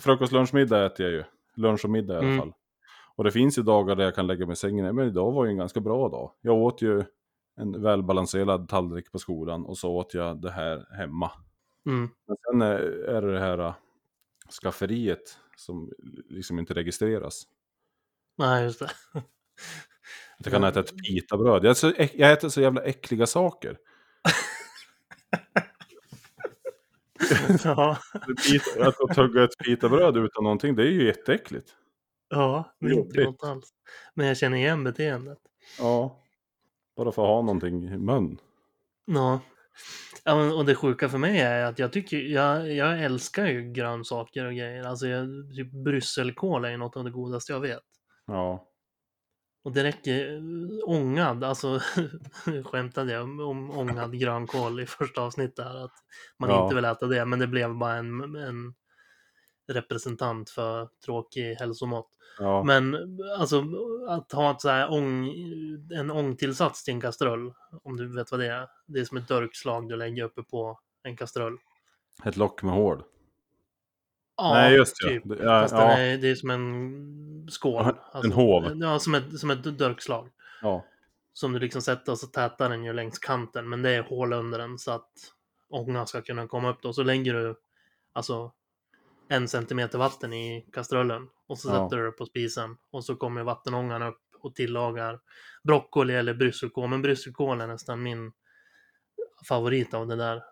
[0.00, 1.24] frukost, lunch, middag äter jag ju.
[1.56, 2.38] Lunch och middag i alla Mm.
[2.38, 2.52] fall.
[3.16, 4.96] Och det finns ju dagar där jag kan lägga mig i sängen.
[4.96, 6.32] Men idag var ju en ganska bra dag.
[6.40, 7.04] Jag åt ju
[7.60, 11.30] en välbalanserad tallrik på skolan och så åt jag det här hemma.
[11.86, 12.10] Mm.
[12.26, 13.74] Men sen är, är det det här äh,
[14.62, 15.92] skafferiet som
[16.28, 17.42] liksom inte registreras.
[18.38, 18.84] Nej, just det.
[20.38, 21.64] Att jag kan äta ett pitabröd.
[21.64, 23.78] Jag, så, jag äter så jävla äckliga saker.
[27.64, 27.98] ja,
[28.48, 31.74] Pita- Att att tugga ett pitabröd utan någonting, det är ju jätteäckligt.
[32.28, 33.68] ja, det är inte alls.
[34.14, 35.38] Men jag känner igen beteendet.
[35.78, 36.20] Ja.
[36.96, 38.38] Bara för att ha någonting i mun.
[39.04, 39.40] Ja.
[40.24, 44.44] ja och det sjuka för mig är att jag tycker, jag, jag älskar ju grönsaker
[44.46, 44.84] och grejer.
[44.84, 45.26] Alltså jag,
[45.56, 47.82] typ brysselkål är ju något av det godaste jag vet.
[48.26, 48.66] Ja.
[49.64, 50.40] Och det räcker,
[50.88, 51.80] ångad, alltså
[52.64, 55.92] skämtade jag om, om ångad grönkål i första avsnittet här, att
[56.38, 56.62] man Ja.
[56.64, 58.74] inte vill äta det, men det blev bara en, en
[59.70, 62.06] representant för tråkig hälsomat.
[62.38, 62.96] Ja, Men
[63.38, 63.64] alltså
[64.08, 65.28] att ha ett så här ång,
[65.94, 67.52] en ångtillsats till en kastrull,
[67.82, 68.68] om du vet vad det är.
[68.86, 71.58] Det är som ett dörkslag du lägger uppe på en kastrull.
[72.24, 73.02] ett lock med hål.
[74.36, 75.08] Ja, Nej, just det.
[75.08, 75.24] typ.
[75.26, 75.80] Ja, Fast ja.
[75.80, 77.84] den är, det är som en skål.
[78.12, 78.72] Alltså, En håv.
[78.76, 80.28] Ja, som ett, som ett dörkslag.
[80.62, 80.84] Ja,
[81.32, 83.68] Som du liksom sätter och så tätar den ju längs kanten.
[83.68, 85.10] Men det är hål under den så att
[85.68, 86.92] ångan ska kunna komma upp då.
[86.92, 87.54] Så lägger du
[88.12, 88.52] alltså
[89.30, 91.28] en centimeter vatten i kastrullen.
[91.46, 91.72] Och så Ja.
[91.84, 92.76] sätter du det på spisen.
[92.90, 95.20] Och så kommer vattenångan upp och tillagar
[95.62, 96.90] broccoli eller brysselkål.
[96.90, 98.32] Men brysselkål är nästan min
[99.48, 100.42] favorit av det där.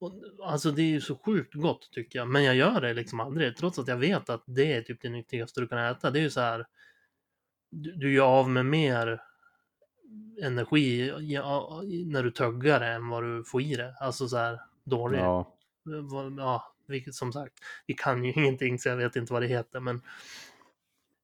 [0.00, 0.12] Och,
[0.44, 2.28] alltså det är ju så sjukt gott tycker jag.
[2.28, 3.56] Men jag gör det liksom aldrig.
[3.56, 6.10] Trots att jag vet att det är typ det nyttigaste du kan äta.
[6.10, 6.66] Det är ju så här.
[7.70, 9.22] Du, du gör av med mer
[10.42, 13.94] energi ja, när du tuggar det än vad du får i det.
[14.00, 15.20] Alltså så här dåligt.
[15.20, 15.52] ja.
[15.84, 17.54] Vad- Ja, vilket som sagt.
[17.86, 19.80] Vi kan ju ingenting så jag vet inte vad det heter.
[19.80, 19.96] Men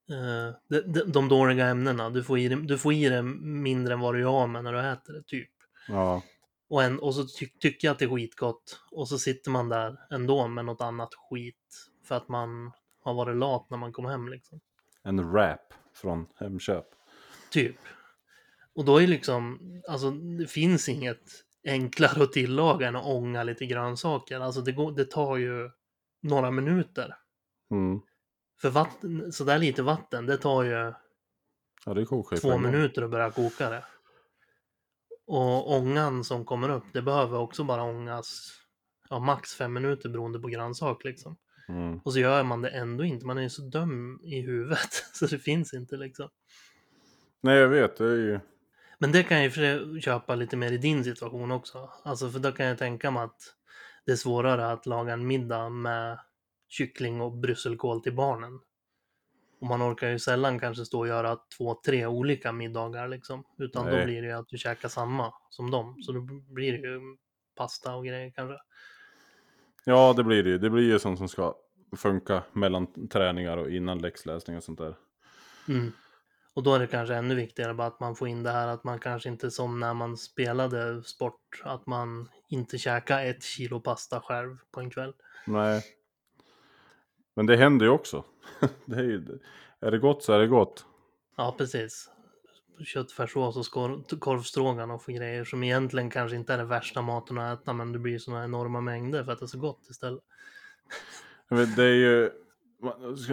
[0.09, 2.09] eh, de, de, de dåliga ämnena.
[2.09, 4.63] Du får, i det, du får i det mindre än vad du gör av med
[4.63, 5.51] när du äter det typ.
[5.87, 6.21] ja.
[6.69, 8.79] Och, en, och så ty, tycker jag att det är skitgott.
[8.91, 11.89] Och så sitter man där ändå med något annat skit.
[12.03, 12.71] För att man
[13.03, 14.59] har varit lat när man kom hem liksom.
[15.03, 16.85] En wrap från Hemköp.
[17.51, 17.75] Typ.
[18.75, 21.31] Och då är liksom, alltså det finns inget
[21.65, 24.39] enklare att tillaga än att ånga lite grönsaker.
[24.39, 25.69] Alltså det, går, det tar ju
[26.21, 27.15] några minuter.
[27.71, 28.01] Mm.
[28.61, 30.93] För vatten, så där lite vatten, det tar ju
[31.85, 32.05] Ja, det
[32.41, 33.83] två minuter att börja koka det.
[35.27, 38.51] Och ångan som kommer upp, det behöver också bara ångas
[39.09, 41.37] ja, max fem minuter beroende på grönsak liksom.
[41.69, 41.99] Mm.
[41.99, 45.25] Och så gör man det ändå inte, man är ju så dum i huvudet så
[45.25, 46.29] det finns inte liksom.
[47.41, 47.97] Nej, jag vet.
[47.97, 48.39] Det är ju...
[48.97, 51.89] Men det kan jag ju för köpa lite mer i din situation också.
[52.03, 53.41] Alltså för då kan jag tänka mig att
[54.05, 56.19] det är svårare att laga en middag med
[56.69, 58.59] kyckling och brysselkål till barnen.
[59.61, 63.43] Och man orkar ju sällan kanske stå och göra två, tre olika middagar liksom.
[63.57, 63.99] Utan Nej.
[63.99, 66.01] då blir det ju att du käkar samma som dem.
[66.01, 66.21] Så då
[66.53, 66.99] blir det ju
[67.55, 68.57] pasta och grejer kanske.
[69.85, 70.57] Ja, det blir det ju.
[70.57, 71.55] Det blir ju sånt som ska
[71.97, 74.95] funka mellan träningar och innan läxläsning och sånt där.
[75.67, 75.91] Mm.
[76.53, 78.83] Och då är det kanske ännu viktigare bara att man får in det här att
[78.83, 84.21] man kanske inte som när man spelade sport, att man inte käkar ett kilo pasta
[84.21, 85.13] själv på en kväll.
[85.47, 85.83] Nej.
[87.35, 88.23] Men det händer ju också.
[88.85, 89.39] det är, ju...
[89.79, 90.85] är det gott så är det gott.
[91.37, 92.09] Ja, precis.
[92.85, 97.73] Köttfärssås och korvstroganoff och grejer som egentligen kanske inte är det värsta maten att äta,
[97.73, 100.23] men det blir såna enorma mängder för att det är så gott istället.
[101.49, 102.31] Det är ju...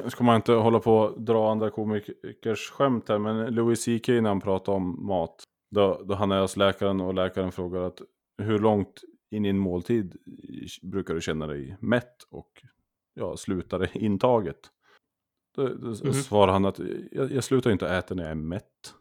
[0.08, 4.28] Ska man inte hålla på och dra andra komikers skämt här, men Louis CK när
[4.28, 8.02] han pratar om mat, då, då han är hos läkaren och läkaren frågar att
[8.42, 10.16] hur långt in i en måltid
[10.82, 12.62] brukar du känna dig mätt och
[13.14, 14.58] ja, slutar intaget?
[15.56, 16.12] Då, då Mhm.
[16.12, 16.78] svarar han att
[17.12, 18.94] jag, jag slutar inte äta när jag är mätt.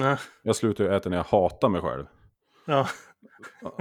[0.00, 2.04] Ja, Jag slutar äta när jag hatar mig själv.
[2.66, 2.86] ja,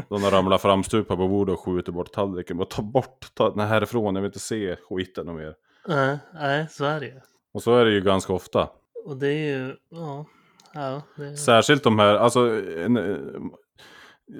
[0.09, 2.57] han ramlar framstupa på bordet och skjuter bort tallriken.
[2.57, 5.55] Bara ta bort ta den härifrån, jag vill inte se skiten och mer.
[5.87, 7.19] Nej, nej, så är det ju.
[7.53, 8.69] Och så är det ju ganska ofta.
[9.05, 10.25] Och det är ju, ja,
[10.73, 12.39] ja, det, Särskilt de här, alltså
[12.77, 13.17] en, eh,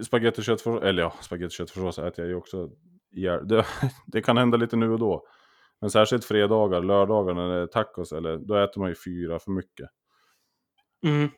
[0.04, 2.70] spagetti och köttfärssås, eller ja, spagetti och köttfärssås äter jag ju också
[3.12, 3.48] ihjäl.
[3.48, 3.66] Det,
[4.08, 5.28] det kan hända lite nu och då.
[5.82, 9.52] Men särskilt fredagar, lördagar när det är tacos, eller, då äter man ju fyra för
[9.52, 9.90] mycket.
[11.06, 11.30] mm,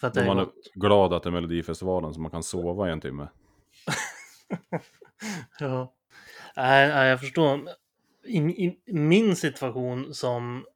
[0.00, 0.54] för att det är man är gott.
[0.74, 3.28] glad att det är Melodifestivalen så man kan sova i en timme.
[5.60, 5.94] Ja.
[6.56, 7.60] Nej, nej, jag förstår.
[8.24, 10.66] I, I min situation som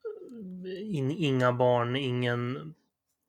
[0.82, 2.74] in, inga barn, ingen,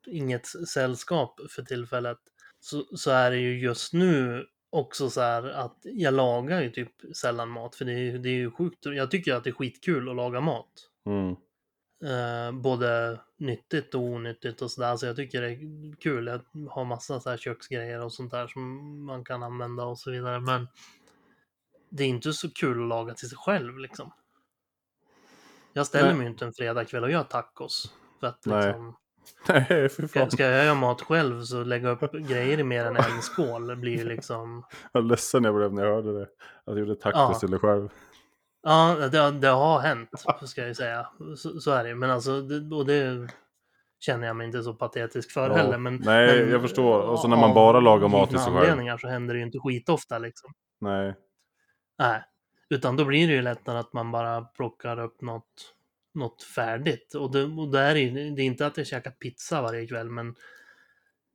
[0.08, 2.20] inget sällskap för tillfället,
[2.60, 6.92] så, så är det ju just nu också så här att jag lagar ju typ
[7.16, 8.86] sällan mat, för det är, det är ju sjukt.
[8.86, 10.72] Jag tycker att det är skitkul att laga mat.
[11.06, 11.36] Mm.
[12.04, 14.96] Eh, både nyttigt och onyttigt och sådär.
[14.96, 16.28] Så jag tycker det är kul.
[16.28, 20.12] Jag har massa så här köksgrejer och sånt där som man kan använda och så
[20.12, 20.40] vidare.
[20.40, 20.68] Men
[21.90, 24.12] det är inte så kul att laga till sig själv liksom.
[25.74, 26.16] Jag ställer Nej.
[26.16, 27.94] mig ju inte en fredagkväll och gör tacos.
[28.20, 28.66] För att Nej.
[28.66, 28.96] liksom,
[29.48, 30.32] Nej, för fan.
[30.32, 33.98] ska jag göra mat själv så lägga upp grejer i mer än en skål blir
[33.98, 34.66] ju liksom...
[34.92, 36.24] Vad ledsen jag blev när jag hörde det.
[36.24, 36.30] Att
[36.66, 37.40] jag gjorde tacos Ja.
[37.40, 37.90] till dig själv.
[38.64, 40.10] Ja, det, det har hänt,
[40.46, 41.08] ska jag ju säga.
[41.38, 41.96] Så, så är det.
[41.96, 43.30] Men alltså, det, och det
[44.00, 45.78] känner jag mig inte så patetisk för Ja, heller.
[45.78, 47.02] Men, nej, men, jag förstår.
[47.02, 48.98] Och så när av man bara lagar mat till sig själv.
[48.98, 50.54] så händer det ju inte skitofta liksom.
[50.82, 51.16] Nej.
[52.00, 52.24] Nej,
[52.70, 55.76] utan då blir det ju lättare att man bara plockar upp något,
[56.14, 57.16] något färdigt.
[57.16, 57.96] Och det, och det, är
[58.36, 60.36] det är inte att jag käkar pizza varje kväll, men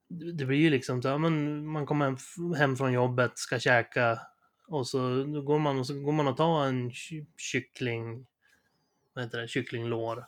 [0.09, 2.17] det blir ju liksom så, ja, men man kommer hem,
[2.55, 4.21] hem från jobbet, ska käka
[4.67, 8.27] och så går man och så går man och tar en ky- kyckling
[9.15, 10.19] vad heter det, kycklinglår.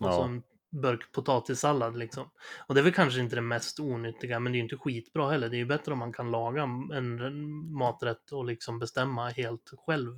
[0.00, 0.12] Och Ja.
[0.12, 2.30] så en burk potatissallad liksom.
[2.66, 5.30] Och det är väl kanske inte det mest onyttiga, men det är ju inte skitbra
[5.30, 5.48] heller.
[5.48, 10.14] Det är ju bättre om man kan laga en maträtt och liksom bestämma helt själv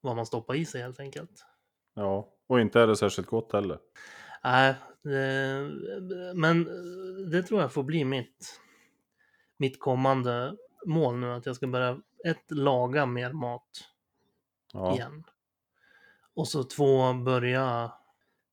[0.00, 1.44] vad man stoppar i sig helt enkelt.
[1.94, 3.78] Ja, och inte är det särskilt gott heller.
[4.44, 6.68] Nej, det, men
[7.30, 8.60] det tror jag får bli mitt,
[9.56, 11.32] mitt kommande mål nu.
[11.32, 13.90] Att jag ska börja, ett, laga mer mat
[14.72, 15.24] Ja, igen.
[16.34, 17.92] Och så två, börja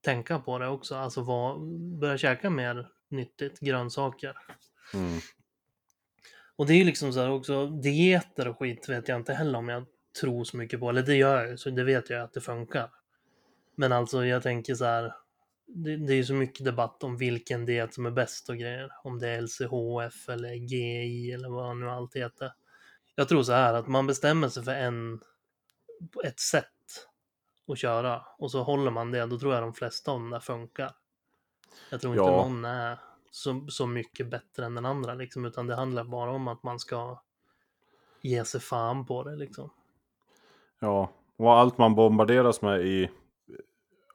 [0.01, 0.95] tänka på det också.
[0.95, 1.61] Alltså vad,
[1.99, 4.37] börja käka mer nyttigt, grönsaker.
[4.93, 5.19] mm.
[6.55, 9.59] Och det är ju liksom så här också, dieter och skit vet jag inte heller
[9.59, 9.85] om jag
[10.21, 10.89] tror så mycket på.
[10.89, 12.91] Eller det gör jag ju, så det vet jag att det funkar.
[13.75, 15.13] Men alltså jag tänker så här,
[15.67, 18.91] det, det är ju så mycket debatt om vilken diet som är bäst och grejer.
[19.03, 22.53] Om det är LCHF eller GI eller vad nu allt heter.
[23.15, 25.21] Jag tror så här att man bestämmer sig för en,
[26.25, 26.71] ett sätt
[27.69, 30.39] att köra och så håller man det, då tror jag de flesta av dem där
[30.39, 30.91] funkar.
[31.89, 32.31] Jag tror inte Ja.
[32.43, 32.99] någon är
[33.31, 36.79] så, så mycket bättre än den andra liksom, utan det handlar bara om att man
[36.79, 37.21] ska
[38.21, 39.69] ge sig fan på det liksom.
[40.79, 41.11] ja.
[41.39, 43.09] Och allt man bombarderas med i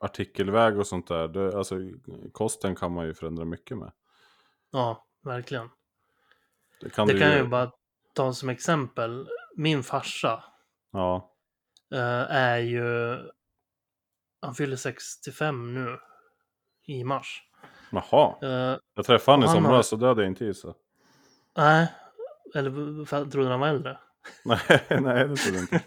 [0.01, 1.29] artikelväg och sånt där.
[1.29, 1.77] Det, alltså,
[2.33, 3.93] kosten kan man ju förändra mycket med.
[4.71, 5.71] Ja, verkligen.
[6.81, 7.73] Det kan, Det kan jag ju bara
[8.13, 9.29] ta som exempel.
[9.57, 10.45] Min farsa
[10.91, 11.31] Ja,
[11.93, 13.19] eh, är ju...
[14.43, 15.99] Han fyller 65 nu
[16.87, 17.43] i mars.
[17.91, 18.35] jaha.
[18.43, 20.77] Eh, Jag träffade han i Han har- somras så det hade jag inte gissat.
[21.57, 21.93] nej,
[22.55, 23.99] eller trodde han var äldre?
[24.45, 25.81] Nej, nej det trodde jag inte.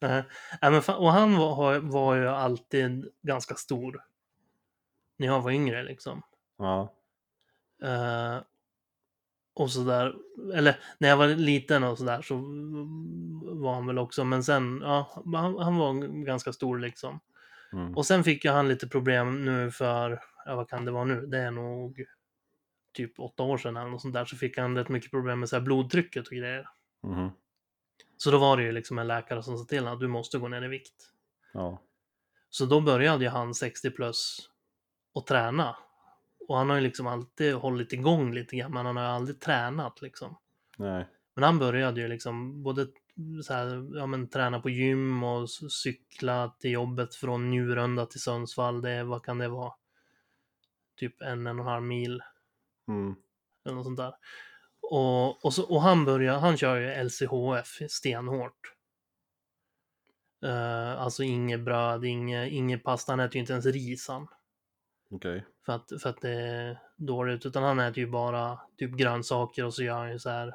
[0.00, 0.24] Nej,
[0.62, 4.04] men och han var, var ju alltid ganska stor.
[5.16, 6.22] När jag var yngre liksom.
[6.58, 6.94] Ja,
[7.82, 8.38] Eh,
[9.54, 10.14] och sådär.
[10.54, 12.34] Eller när jag var liten och sådär så
[13.60, 14.24] var han väl också.
[14.24, 17.20] Men sen, ja, han, han var ganska stor liksom.
[17.72, 17.96] Mm.
[17.96, 21.26] Och sen fick ju han lite problem nu för, ja vad kan det vara nu?
[21.26, 22.04] Det är nog
[22.92, 24.24] typ åtta år sedan eller något sånt där.
[24.24, 26.68] Så fick han rätt mycket problem med så här blodtrycket och grejer.
[27.02, 27.30] Mhm.
[28.16, 30.38] Så då var det ju liksom en läkare som sa till honom att du måste
[30.38, 31.12] gå ner i vikt.
[31.52, 31.82] ja.
[32.50, 34.50] Så då började ju han 60 plus
[35.12, 35.76] och träna.
[36.48, 39.40] Och han har ju liksom alltid hållit igång lite grann, men han har ju aldrig
[39.40, 40.36] tränat liksom.
[40.76, 41.06] Nej.
[41.34, 42.86] Men han började ju liksom både
[43.44, 48.82] så här, ja, men, träna på gym och cykla till jobbet från Njurunda till Sundsvall.
[48.82, 49.72] Det, vad kan det vara?
[50.96, 52.22] Typ en, en och en halv mil
[52.88, 53.14] Mm.
[53.64, 54.14] eller något sånt där.
[54.80, 58.74] Och, och, så, och han börjar, han kör ju LCHF stenhårt.
[60.44, 64.28] Uh, alltså inget bröd, inget, inget pasta, han äter ju inte ens ris han.
[65.10, 65.44] Okej.
[65.66, 69.74] För att, för att det är dåligt, utan han äter ju bara typ grönsaker och
[69.74, 70.54] så gör han ju så här.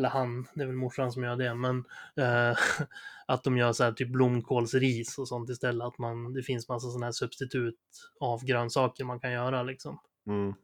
[0.00, 1.84] Eller han, det är väl morsan som gör det, men
[2.16, 2.56] eh,
[3.26, 5.86] att de gör så här typ blomkålsris och sånt istället.
[5.86, 7.78] Att man, det finns massa sådana här substitut
[8.20, 10.00] av grönsaker man kan göra liksom.
[10.26, 10.54] Mm.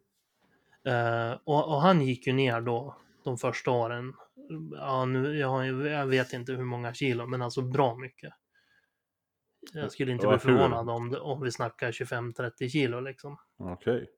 [0.85, 4.15] Eh, och, och han gick ju ner då de första åren.
[4.73, 8.33] Ja, nu, jag, jag vet inte hur många kilo, men alltså bra mycket.
[9.73, 13.37] Jag skulle inte bli förvånad om, om vi snackar 25-30 kilo liksom.
[13.59, 14.09] Okej.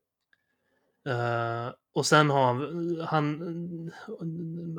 [1.06, 3.90] Eh, och sen har han,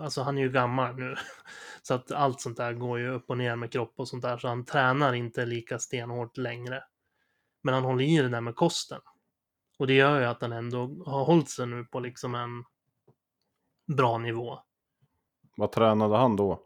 [0.01, 1.15] alltså han är ju gammal nu,
[1.81, 4.37] så att allt sånt där går ju upp och ner med kropp och sånt där,
[4.37, 6.83] så han tränar inte lika stenhårt längre.
[7.61, 9.01] Men han håller i det där med kosten.
[9.79, 12.63] Och det gör ju att han ändå har hållit sig nu på liksom en
[13.95, 14.59] bra nivå.
[15.55, 16.63] Vad tränade han då?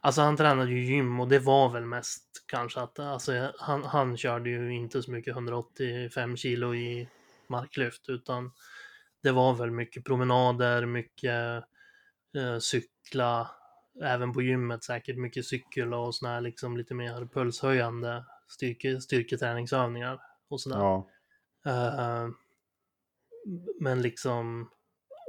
[0.00, 4.16] Alltså han tränade ju gym och det var väl mest kanske att alltså, han, han
[4.16, 7.08] körde ju inte så mycket 185 kilo i
[7.48, 8.52] marklyft utan
[9.22, 11.64] det var väl mycket promenader, mycket
[12.36, 13.50] eh, cykla,
[14.02, 20.20] även på gymmet säkert mycket cykel och såna här liksom lite mer pulshöjande styrke, styrketräningsövningar
[20.48, 20.78] och sådär.
[20.78, 21.08] Ja.
[21.66, 22.28] Eh,
[23.80, 24.70] men liksom,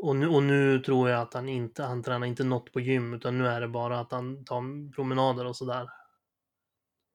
[0.01, 3.13] och nu, och nu tror jag att han inte, han tränar inte något på gym,
[3.13, 5.89] utan nu är det bara att han tar promenader och sådär.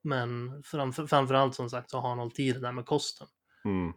[0.02, 3.26] Men framför, framförallt som sagt så har han hållit i det där med kosten.
[3.64, 3.92] Mm.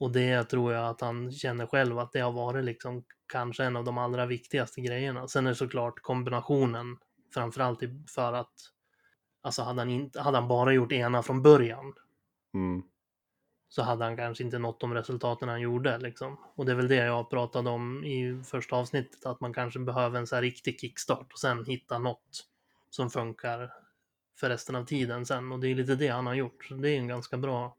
[0.00, 3.76] Och det tror jag att han känner själv att det har varit liksom kanske en
[3.76, 5.28] av de allra viktigaste grejerna.
[5.28, 6.98] Sen är det såklart kombinationen,
[7.34, 7.80] framförallt
[8.14, 8.52] för att
[9.42, 11.94] alltså hade han, inte, hade han bara gjort ena från början
[12.54, 12.82] Mm.
[13.68, 15.98] så hade han kanske inte nått de resultaten han gjorde.
[15.98, 16.36] Liksom.
[16.54, 20.18] Och det är väl det jag pratade om i första avsnittet, att man kanske behöver
[20.18, 22.46] en så här riktig kickstart och sen hitta något
[22.90, 23.72] som funkar
[24.40, 25.52] för resten av tiden sen.
[25.52, 26.64] Och det är lite det han har gjort.
[26.64, 27.76] Så det är en ganska bra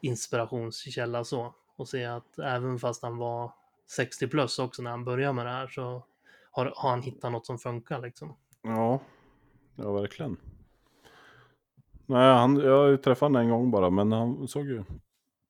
[0.00, 1.54] inspirationskälla så.
[1.76, 3.52] Och se att även fast han var
[3.90, 6.02] 60 plus också när han började med det här så
[6.50, 8.36] har, har han hittat något som funkar liksom.
[8.62, 9.00] Ja.
[9.76, 10.36] Ja, verkligen.
[12.06, 14.84] Nej, han, jag träffade honom en gång bara, men han såg ju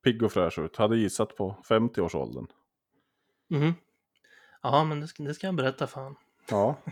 [0.03, 0.75] pigg och fräsch ut.
[0.77, 2.47] Hade gissat på 50-årsåldern.
[3.47, 3.73] Mhm.
[4.61, 6.15] Ja, men det ska, det ska jag berätta för han.
[6.49, 6.75] Ja.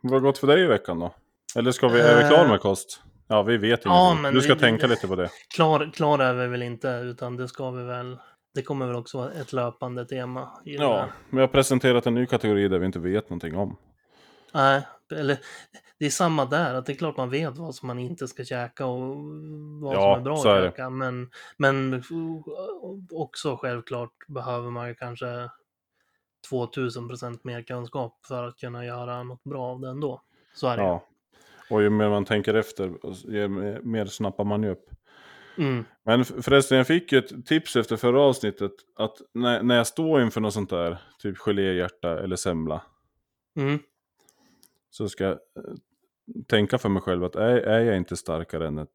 [0.00, 1.14] Vad har gått för dig i veckan då?
[1.56, 3.02] Eller ska vi, är vi klara med kost?
[3.32, 4.34] Ja, vi vet Ja, ingenting.
[4.34, 5.30] Du ska vi- tänka lite på det.
[5.54, 8.18] Klar, klar är vi väl inte, utan det ska vi väl...
[8.54, 12.26] Det kommer väl också vara ett löpande tema Ja, men jag har presenterat en ny
[12.26, 13.76] kategori där vi inte vet någonting om.
[14.54, 14.82] Nej,
[15.14, 15.38] eller
[15.98, 18.44] det är samma där, att det är klart man vet vad som man inte ska
[18.44, 19.16] käka och
[19.82, 20.90] vad Ja, som är bra så är att käka.
[20.90, 22.02] Men, men
[23.12, 25.50] också självklart behöver man ju kanske
[26.50, 30.22] 2000 procent mer kunskap för att kunna göra något bra av det ändå.
[30.54, 31.04] Så är det Ja.
[31.70, 32.92] Och ju mer man tänker efter,
[33.32, 33.48] ju
[33.82, 34.90] mer- snappar man ju upp.
[35.58, 35.84] Mm.
[36.04, 40.22] Men förresten, jag fick ju ett tips efter förra avsnittet att när, när jag står
[40.22, 42.82] inför något sånt där, typ geléhjärta eller semla,
[43.56, 43.78] Mm.
[44.90, 45.38] så ska jag eh,
[46.48, 48.90] tänka för mig själv att är, är jag inte starkare än ett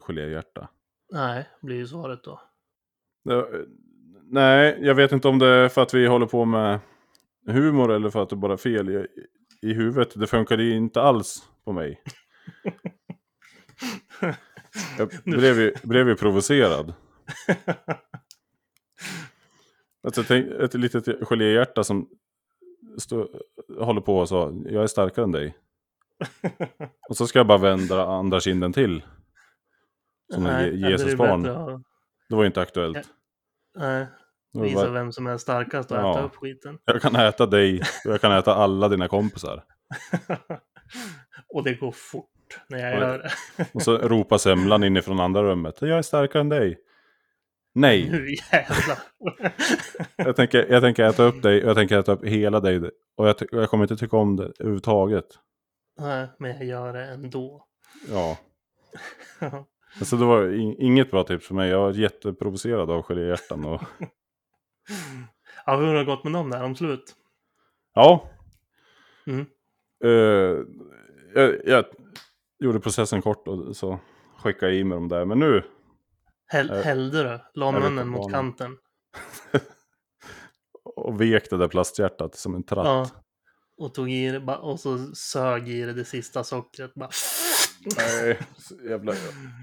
[0.00, 0.68] geléhjärta?
[1.12, 2.40] Nej, blir ju svaret då.
[3.30, 3.44] Eh,
[4.24, 6.78] Nej, jag vet inte om det är för att vi håller på med
[7.46, 9.06] humor eller för att det bara är fel i,
[9.62, 10.20] i huvudet.
[10.20, 12.02] Det funkade ju inte alls på mig.
[14.98, 16.94] Jag blev ju, blev ju provocerad.
[20.04, 22.08] Alltså, tänk, ett litet geléhjärta som
[22.98, 23.28] stå,
[23.78, 25.56] håller på och sa jag är starkare än dig.
[27.08, 29.02] Och så ska jag bara vända andra kinden till.
[30.34, 30.96] Som Nej, Je- ja,
[32.28, 33.08] det var ju inte aktuellt.
[33.78, 34.06] Nej,
[34.52, 36.10] visa vem som är starkast och Ja.
[36.10, 36.78] äta upp skiten.
[36.84, 39.64] jag kan äta dig och jag kan äta alla dina kompisar.
[41.48, 42.28] och det går fort
[42.68, 43.00] när jag Oj.
[43.00, 43.30] gör det.
[43.74, 45.82] Och så ropar semlan inifrån andra rummet.
[45.82, 46.78] Jag är starkare än dig.
[47.74, 48.98] Nej, Nu jävlar.
[50.26, 52.78] jag tänker, jag tänker äta upp dig och jag tänker äta upp hela dig.
[53.16, 55.26] Och jag, och jag kommer inte tycka om det överhuvudtaget.
[56.00, 57.66] Nej, men jag gör det ändå.
[58.10, 58.38] Ja,
[59.98, 61.70] alltså det var in, inget bra tips för mig.
[61.70, 63.64] Jag var jätteprovocerad av geléhjärtan.
[63.64, 63.82] Och,
[65.66, 67.14] ja, hur har det gått med dem där om slut?
[67.94, 68.28] ja,
[69.26, 69.46] Mm.
[70.04, 70.64] eh,
[71.34, 71.84] jag, jag
[72.58, 73.98] gjorde processen kort och så
[74.38, 75.24] skickade jag i mig dem där.
[75.24, 75.62] Men nu,
[76.46, 77.38] Häll, Eh, hällde du?
[77.60, 78.78] La munnen mot kanten?
[80.96, 82.86] och vek det där plasthjärtat som en tratt.
[82.86, 83.10] Ja.
[83.76, 86.94] Och tog i det, och så sög i det, det sista sockret.
[86.94, 87.10] Bara.
[87.96, 88.38] Nej,
[88.88, 89.12] jävla...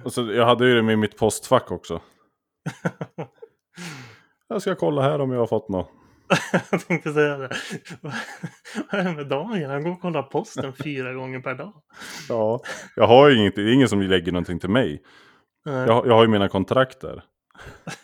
[0.06, 2.02] Och så, jag hade ju det med mitt postfack också.
[4.50, 5.90] Jag ska kolla här om jag har fått något.
[6.72, 7.50] jag tänkte säga det.
[8.02, 8.14] Vad
[9.02, 9.70] är det med Daniel?
[9.70, 11.74] Han går och kollar posten fyra gånger per dag.
[12.30, 12.60] Ja,
[12.96, 15.02] jag har ju inget, det är ingen som lägger någonting till mig.
[15.66, 17.24] Jag, har- jag har ju mina kontrakt där.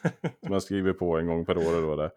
[0.43, 2.11] Som jag skriver på en gång per år eller vad det är.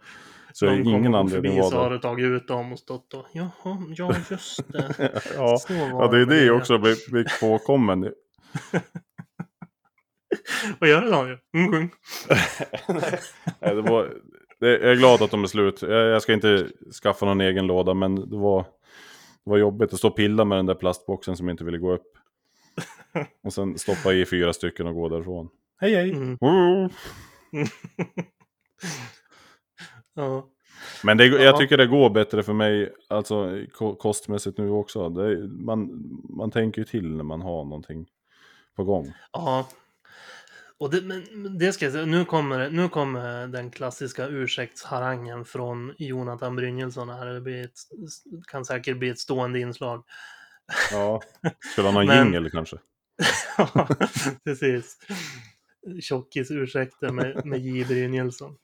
[0.52, 3.14] Så Någon kommer ingen anledning förbi att så har du tagit ut dem och stått
[3.14, 3.50] och jaha,
[3.96, 4.94] ja just det.
[5.36, 8.12] Ja, var ja, det är det också, bli, bli påkommen.
[10.78, 11.38] Vad gör du Daniel?
[11.54, 11.90] Mm, sjung.
[13.60, 14.14] Nej, det var,
[14.60, 15.82] det, jag är glad att de är slut.
[15.82, 16.66] Jag, jag ska inte
[17.02, 18.62] skaffa någon egen låda, men det var,
[19.44, 21.92] det var jobbigt att stå och pilla med den där plastboxen som inte ville gå
[21.94, 22.12] upp.
[23.44, 25.48] Och sen stoppa i fyra stycken och gå därifrån.
[25.80, 26.10] Hej hej!
[26.10, 26.38] Mm.
[26.42, 26.90] Mm.
[30.14, 30.46] Ja.
[31.04, 31.58] Men det, jag Ja.
[31.58, 35.08] tycker det går bättre för mig, alltså ko- kostmässigt nu också.
[35.08, 35.90] Det, man,
[36.36, 38.06] man tänker ju till när man har någonting
[38.76, 39.12] på gång.
[39.32, 39.68] ja.
[40.80, 45.94] Och det, men det ska jag säga, nu kommer, nu kommer den klassiska ursäktsharangen från
[45.98, 47.26] Jonathan Brynjelsson här.
[47.26, 47.78] Det blir ett,
[48.50, 50.04] kan säkert bli ett stående inslag.
[50.92, 51.22] Ja.
[51.72, 52.76] Skulle ha någon Men- jingel kanske?
[53.58, 53.88] Ja,
[54.44, 54.98] precis.
[56.00, 57.84] Tjockis-ursäkter med, med J.
[57.84, 58.56] Brynjelsson.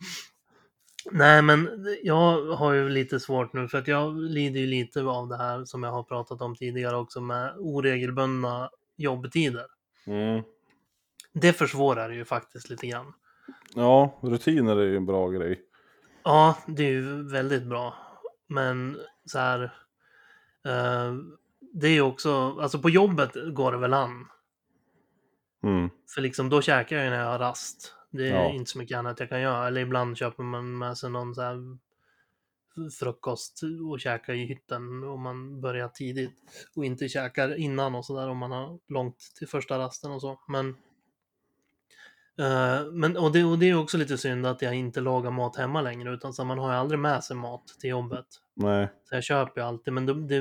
[1.10, 1.68] Nej, men
[2.02, 5.64] jag har ju lite svårt nu för att jag lider ju lite av det här
[5.64, 9.66] som jag har pratat om tidigare också med oregelbundna jobbtider.
[10.06, 10.42] Mm.
[11.34, 13.12] Det försvårar ju faktiskt lite grann.
[13.74, 15.62] Ja, rutiner är ju en bra grej.
[16.24, 17.94] Ja, det är ju väldigt bra.
[18.46, 19.62] Men så här.
[20.64, 21.14] Eh,
[21.72, 24.26] det är ju också, alltså på jobbet går det väl an.
[25.62, 25.90] Mm.
[26.14, 27.94] För liksom då käkar jag ju när jag har rast.
[28.10, 28.50] Det är Ja.
[28.50, 29.66] inte så mycket annat jag kan göra.
[29.66, 31.78] Eller ibland köper man med sig någon så här
[33.00, 33.60] frukost
[33.90, 36.34] och käkar i hytten om man börjar tidigt.
[36.76, 40.40] Och inte käkar innan och sådär om man har långt till första rasten och så.
[40.48, 40.76] Men,
[42.38, 45.56] eh, men och, det, och det är också lite synd att jag inte lagar mat
[45.56, 46.14] hemma längre.
[46.14, 48.26] Utan så man har ju aldrig med sig mat till jobbet.
[48.54, 48.88] Nej.
[49.08, 50.36] Så jag köper ju alltid, men det, det,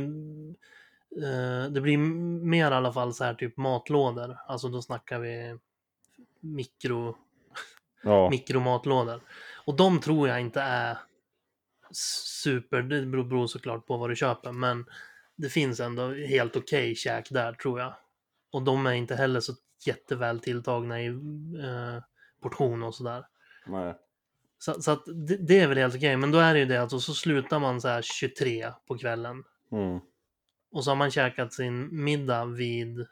[1.27, 4.37] eh, det blir mer i alla fall så här typ matlådor.
[4.47, 5.57] Alltså då snackar vi
[6.39, 7.17] mikro,
[8.03, 8.29] Ja.
[8.29, 9.21] mikromatlådor.
[9.65, 10.97] Och de tror jag inte är
[12.43, 14.85] super, det beror, beror såklart på vad du köper, men
[15.35, 17.93] det finns ändå helt okej käk där tror jag.
[18.51, 19.53] Och de är inte heller så
[19.87, 22.03] jätteväl tilltagna i eh,
[22.41, 23.25] portion och sådär.
[23.65, 23.95] Nej.
[24.57, 26.17] Så, så att det, det är väl helt okej.
[26.17, 28.97] Men då är det ju det att och så slutar man så här 23 på
[28.97, 29.43] kvällen.
[29.71, 29.99] Mm.
[30.71, 33.07] Och så har man käkat sin middag vid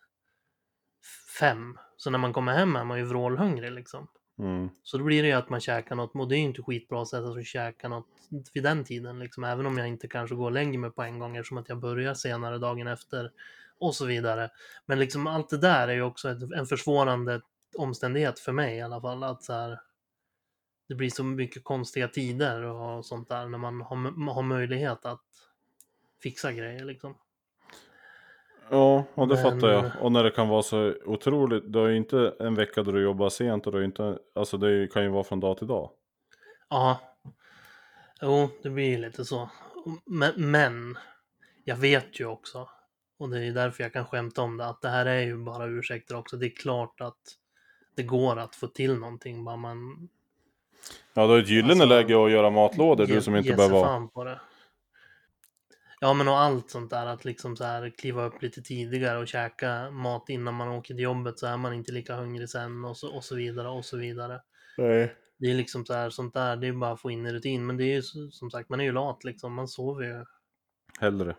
[1.40, 1.78] fem.
[1.98, 4.08] Så när man kommer hem är man ju vrålhungrig liksom.
[4.40, 4.70] Mm.
[4.84, 7.02] Så då blir det ju att man käkar något, och det är ju inte skitbra
[7.02, 8.08] att sätta sig och käka något
[8.54, 9.44] vid den tiden liksom.
[9.44, 11.80] Även om jag inte kanske går och lägger mig på en gång eftersom att jag
[11.80, 13.32] börjar senare dagen efter
[13.82, 14.50] och så vidare.
[14.86, 17.42] Men liksom allt det där är ju också ett, en försvårande
[17.78, 19.24] omständighet för mig i alla fall.
[19.24, 19.80] Att så här,
[20.88, 25.24] det blir så mycket konstiga tider och sånt där när man har, har möjlighet att
[26.24, 27.18] fixa grejer liksom.
[28.70, 29.92] Ja, och det Men- fattar jag.
[30.02, 33.04] Och när det kan vara så otroligt, du har ju inte en vecka då du
[33.04, 35.92] jobbar sent och du inte, alltså det kan ju vara från dag till dag.
[36.70, 37.00] Ja.
[38.22, 39.50] Jo, det blir ju lite så.
[40.06, 40.98] Men, men
[41.64, 42.70] jag vet ju också,
[43.22, 45.38] och det är ju därför jag kan skämta om det, att det här är ju
[45.38, 46.38] bara ursäkter också.
[46.38, 47.20] Det är klart att
[47.96, 50.10] det går att få till någonting, bara man
[51.14, 53.76] Ja, du har ett gyllene Alltså, läge att göra matlådor, ge- du som inte behöver
[53.76, 54.08] vara...
[54.08, 54.42] på det.
[56.00, 59.28] Ja, men och allt sånt där, att liksom så här kliva upp lite tidigare och
[59.28, 62.98] käka mat innan man åker till jobbet så är man inte lika hungrig sen och
[62.98, 64.42] så, och så vidare och så vidare.
[64.78, 65.16] Nej.
[65.38, 67.66] Det är liksom så här, sånt där, det är bara att få in i rutin.
[67.66, 68.02] Men det är ju
[68.32, 69.54] som sagt, man är ju lat liksom.
[69.54, 70.26] Man sover ju
[71.00, 71.36] Hellre.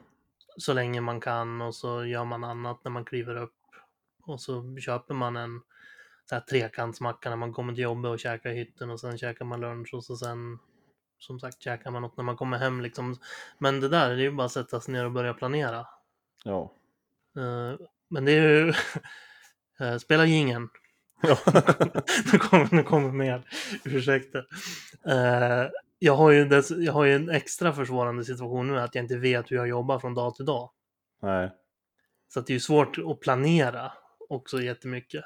[0.57, 3.55] Så länge man kan och så gör man annat när man kliver upp.
[4.23, 5.61] Och så köper man en
[6.29, 9.45] så här trekantsmacka när man kommer till jobbet och käkar i hytten och sen käkar
[9.45, 10.59] man lunch och så sen
[11.19, 13.17] som sagt käkar man något när man kommer hem liksom.
[13.59, 15.87] Men det där, det är ju bara att sätta sig ner och börja planera.
[16.45, 16.73] Ja.
[17.37, 18.73] Eh, Men det är ju...
[19.87, 20.69] eh, Spela jingeln.
[21.23, 21.39] Ja.
[22.33, 23.49] nu, kommer, nu kommer mer
[23.85, 24.47] ursäkter.
[25.07, 25.71] Eh,
[26.05, 29.17] jag, har ju dess, jag har ju en extra försvårande situation nu att jag inte
[29.17, 30.71] vet hur jag jobbar från dag till dag.
[31.23, 31.51] Nej.
[32.29, 33.93] Så det är ju svårt att planera
[34.29, 35.25] också jättemycket.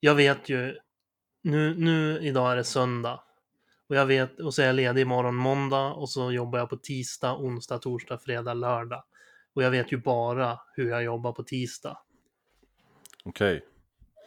[0.00, 0.78] Jag vet ju,
[1.42, 3.20] nu, nu idag är det söndag.
[3.88, 6.76] Och jag vet, och så är jag ledig imorgon måndag och så jobbar jag på
[6.76, 9.04] tisdag, onsdag, torsdag, fredag, lördag.
[9.54, 11.98] Och jag vet ju bara hur jag jobbar på tisdag.
[13.24, 13.66] Okej.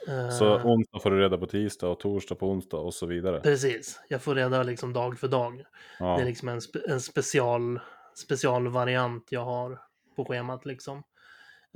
[0.08, 3.40] Eh, Så onsdag får du reda på tisdag och torsdag på onsdag och så vidare.
[3.40, 5.64] Precis, jag får reda liksom dag för dag.
[6.00, 6.16] Ja.
[6.16, 7.80] Det är liksom en, spe, en special,
[8.16, 9.80] specialvariant jag har
[10.16, 11.04] på schemat liksom.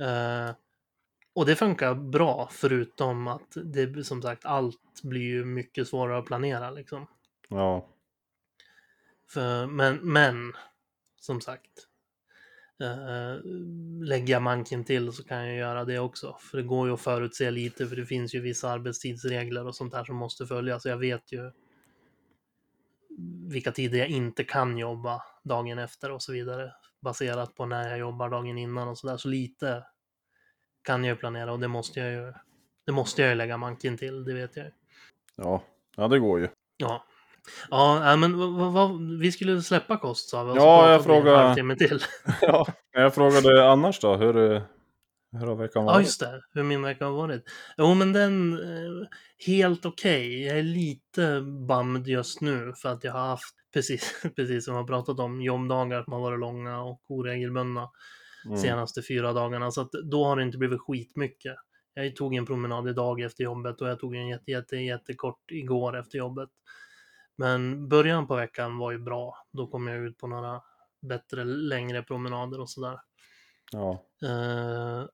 [0.00, 0.54] Eh,
[1.34, 6.26] och det funkar bra förutom att det som sagt allt blir ju mycket svårare att
[6.26, 7.06] planera liksom.
[7.48, 7.86] ja.
[9.30, 10.52] För, men, men
[11.20, 11.87] som sagt.
[12.80, 13.40] Uh,
[14.02, 16.36] lägger jag manken till så kan jag göra det också.
[16.40, 19.92] För det går ju att förutse lite för det finns ju vissa arbetstidsregler och sånt
[19.92, 20.82] där som måste följas.
[20.82, 21.50] Så jag vet ju
[23.48, 26.72] vilka tider jag inte kan jobba dagen efter och så vidare.
[27.00, 29.16] Baserat på när jag jobbar dagen innan och sådär.
[29.16, 29.84] Så lite
[30.82, 32.32] kan jag ju planera och det måste jag ju.
[32.84, 34.72] Det måste jag ju lägga manken till, det vet jag ju.
[35.36, 35.62] Ja.
[35.96, 36.48] Ja, det går ju.
[36.76, 37.04] Ja.
[37.70, 38.38] Ja, men
[38.72, 40.52] vad, vi skulle släppa kost sa vi.
[40.56, 42.00] Ja, jag halvtimme till.
[42.40, 42.66] Ja.
[42.92, 44.34] Jag frågade annars då, hur,
[45.32, 46.06] hur har veckan Ja, varit?
[46.06, 46.40] just det.
[46.54, 47.44] Hur min vecka har varit.
[47.76, 48.52] Jo, men den...
[48.52, 49.08] Eh,
[49.46, 50.46] helt okej.
[50.46, 54.82] Jag är lite bummed just nu för att jag har haft, precis, precis som jag
[54.82, 57.88] har pratat om, jobbdagar som har varit långa och oregelbundna
[58.46, 58.58] Mm.
[58.58, 59.70] senaste fyra dagarna.
[59.70, 61.54] Så att då har det inte blivit skitmycket.
[61.94, 65.98] Jag tog en promenad idag efter jobbet och jag tog en jätte, jätte, jättekort igår
[65.98, 66.48] efter jobbet.
[67.38, 69.36] Men början på veckan var ju bra.
[69.52, 70.62] Då kom jag ut på några
[71.00, 73.00] bättre, längre promenader och sådär.
[73.72, 74.04] Ja.
[74.22, 75.04] Eh,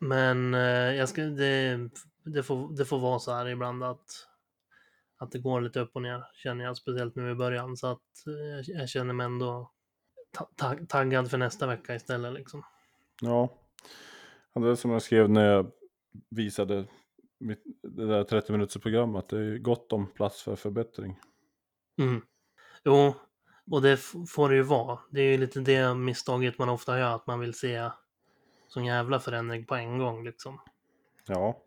[0.00, 1.78] men eh, jag ska, det,
[2.24, 4.28] det, får, det får vara så här ibland att,
[5.16, 7.76] att det går lite upp och ner, känner jag, speciellt nu i början.
[7.76, 9.70] Så att eh, jag, känner mig ändå
[10.30, 12.34] ta, ta, taggad för nästa vecka istället.
[12.34, 12.62] Liksom.
[13.22, 13.48] Ja.
[14.54, 14.60] ja.
[14.60, 15.70] Det är som jag skrev när jag
[16.30, 16.86] visade
[17.40, 19.28] mitt, det där 30 minuters programmet.
[19.28, 21.18] Det är ju gott om plats för förbättring.
[21.98, 22.22] Mm.
[22.84, 23.14] Jo,
[23.70, 23.96] och det
[24.28, 24.98] får det ju vara.
[25.10, 27.90] Det är ju lite det misstaget man ofta gör, att man vill se
[28.68, 30.24] sån jävla förändring på en gång.
[30.24, 30.60] Liksom.
[31.26, 31.60] Ja.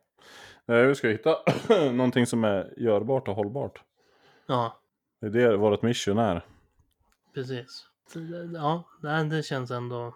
[0.66, 1.38] Vi ska hitta
[1.92, 3.82] någonting som är görbart och hållbart.
[4.46, 4.80] Ja,
[5.20, 6.46] Det är det vårt mission är.
[7.34, 7.88] precis.
[8.54, 8.84] Ja,
[9.30, 10.16] det, känns ändå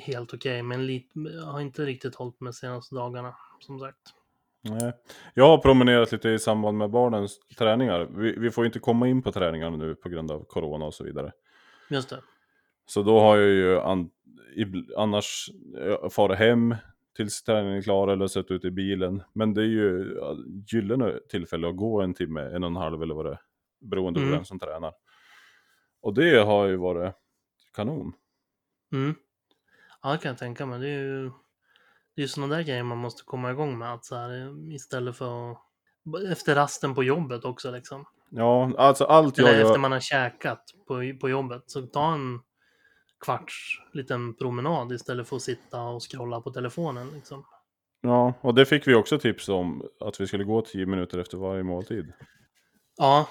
[0.00, 4.14] helt okej, men lite, jag har inte riktigt hållit med senaste dagarna, som sagt.
[4.70, 4.92] Nej.
[5.34, 8.08] Jag har promenerat lite i samband med barnens träningar.
[8.10, 11.04] Vi, vi får inte komma in på träningarna nu på grund av corona och så
[11.04, 11.32] vidare.
[11.90, 12.20] Just det.
[12.86, 14.10] Så då har jag ju an,
[14.56, 16.74] ibl- annars eh, farit hem
[17.16, 19.22] tills träningen är klar eller sett ut i bilen.
[19.32, 20.16] Men det är ju
[20.72, 23.40] gyllene tillfälle att gå en timme, en och en halv eller vad det är.
[23.80, 24.34] Beroende på Mm.
[24.36, 24.92] vem som tränar.
[26.02, 27.14] Och det har ju varit
[27.74, 28.12] kanon.
[28.92, 29.14] Mm.
[30.02, 30.80] Ja, det kan jag tänka mig.
[30.80, 31.30] Det är ju,
[32.18, 33.92] Det är ju sådana där grejer man måste komma igång med.
[33.92, 35.58] Att så här, istället för att...
[36.32, 38.04] Efter rasten på jobbet också liksom.
[38.30, 39.78] Ja, alltså allt jag Eller efter gör...
[39.78, 41.62] man har käkat på, på jobbet.
[41.66, 42.40] Så ta en
[43.24, 47.10] kvarts liten promenad istället för att sitta och scrolla på telefonen.
[47.10, 47.44] Liksom.
[48.00, 49.88] Ja, och det fick vi också tips om.
[50.00, 52.12] Att vi skulle gå 10 minuter efter varje måltid.
[52.96, 53.28] Ja,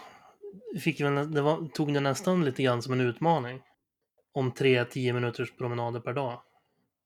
[0.80, 3.62] fick väl, det var, tog det nästan lite grann som en utmaning.
[4.34, 6.42] Om tre 10 minuters promenader per dag,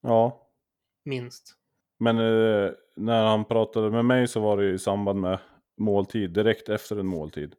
[0.02, 0.48] Ja,
[1.06, 1.58] minst.
[2.02, 5.40] Men eh, när han pratade med mig så var det i samband med
[5.78, 6.30] måltid.
[6.32, 7.56] Direkt efter en måltid.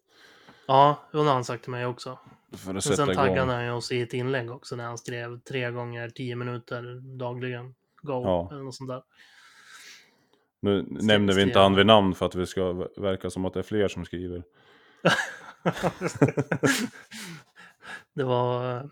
[0.67, 2.19] Ja, det har han sagt till mig också.
[2.53, 3.15] För att Men sen igång.
[3.15, 7.01] taggade han ju oss i ett inlägg också när han skrev tre gånger 10 minuter
[7.19, 7.75] dagligen.
[8.03, 8.49] Go, Ja.
[8.53, 9.03] eller något sånt där.
[10.61, 13.61] Nu nämner vi inte han vid namn för att vi ska verka som att det
[13.61, 14.43] är fler som skriver.
[18.15, 18.83] det var eh,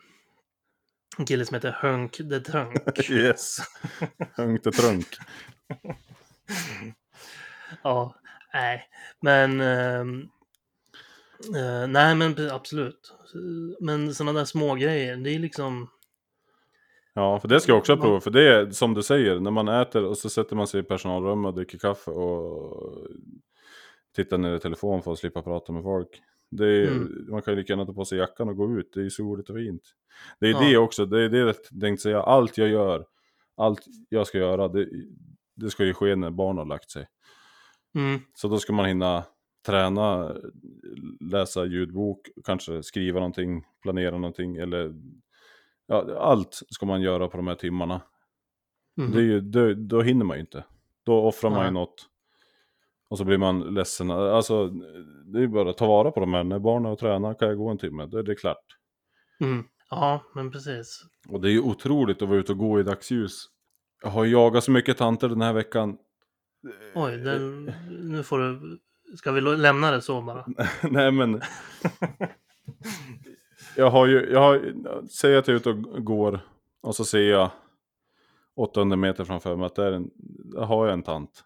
[1.21, 2.99] en kille som heter Hunk the Trunk.
[3.11, 3.59] Yes.
[4.37, 5.07] Hunk trunk.
[7.83, 8.15] ja,
[8.55, 8.89] nej,
[9.21, 9.61] men...
[9.61, 10.29] ehm,
[11.57, 13.15] eh, nej, men absolut.
[13.81, 15.91] Men sådana där små grejer, det är liksom...
[17.15, 18.21] Ja, för det ska jag också prova.
[18.21, 20.83] För det är som du säger, när man äter och så sätter man sig i
[20.83, 23.07] personalrummet och dricker kaffe och
[24.17, 26.23] tittar ner i telefon för att slippa prata med folk.
[26.51, 27.27] Det är, Mm.
[27.31, 29.11] Man kan ju lika gärna ta på sig jackan och gå ut, det är ju
[29.11, 29.83] soligt och fint.
[30.41, 30.61] Det är Ja.
[30.61, 32.23] det också, det är det jag tänkte säga.
[32.23, 33.07] Allt jag gör,
[33.57, 34.89] allt jag ska göra, det,
[35.57, 37.07] det ska ju ske när barn har lagt sig.
[37.95, 39.25] Mm, Så då ska man hinna
[39.67, 40.37] träna,
[41.21, 44.95] läsa ljudbok, kanske skriva någonting, planera någonting eller
[45.87, 48.01] ja, allt ska man göra på de här timmarna.
[48.97, 49.13] mhm.
[49.13, 50.65] Det är ju, då, då hinner man ju inte.
[51.05, 52.07] Då offrar man ju något.
[53.11, 54.11] Och så blir man ledsen.
[54.11, 54.67] Alltså,
[55.25, 56.45] det är bara att ta vara på de här.
[56.45, 58.65] När barnen och tränar kan jag gå en timme, då är det klart.
[59.41, 59.65] Mm.
[59.91, 61.05] Ja, men precis.
[61.29, 63.47] Och det är ju otroligt att vara ute och gå i dagsljus.
[64.03, 65.99] Jag har jagat så mycket tanter den här veckan.
[66.95, 68.79] Oj, den, nu får du...
[69.17, 70.47] Ska vi lämna det så bara?
[70.91, 71.41] Nej men.
[73.77, 74.73] jag har ju, jag har,
[75.09, 76.41] säg att jag är ute och går
[76.81, 77.51] och så ser jag
[78.57, 81.45] 800 meter framför mig att där, en, där har jag en tant.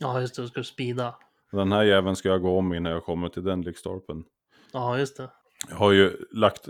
[0.00, 1.14] Ja, just det, du ska speeda.
[1.52, 4.24] Den här jäveln ska jag gå om innan jag kommer till den lyktstolpen.
[4.72, 5.30] Ja, just det.
[5.68, 6.68] Jag har ju lagt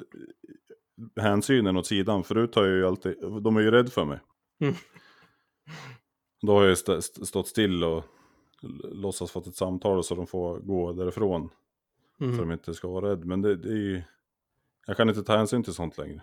[1.21, 2.25] hänsynen åt sidan.
[2.25, 4.19] Förut har jag ju alltid, de är ju rädda för mig.
[4.61, 4.75] Mm.
[6.43, 8.05] Då har jag st- st- stått still och
[8.93, 11.51] låtsas fått ett samtal så de får gå därifrån.
[12.19, 12.37] Så Mm.
[12.37, 13.25] de inte ska vara rädda.
[13.27, 14.03] Men det, det är ju,
[14.87, 16.23] jag kan inte ta hänsyn till sånt längre.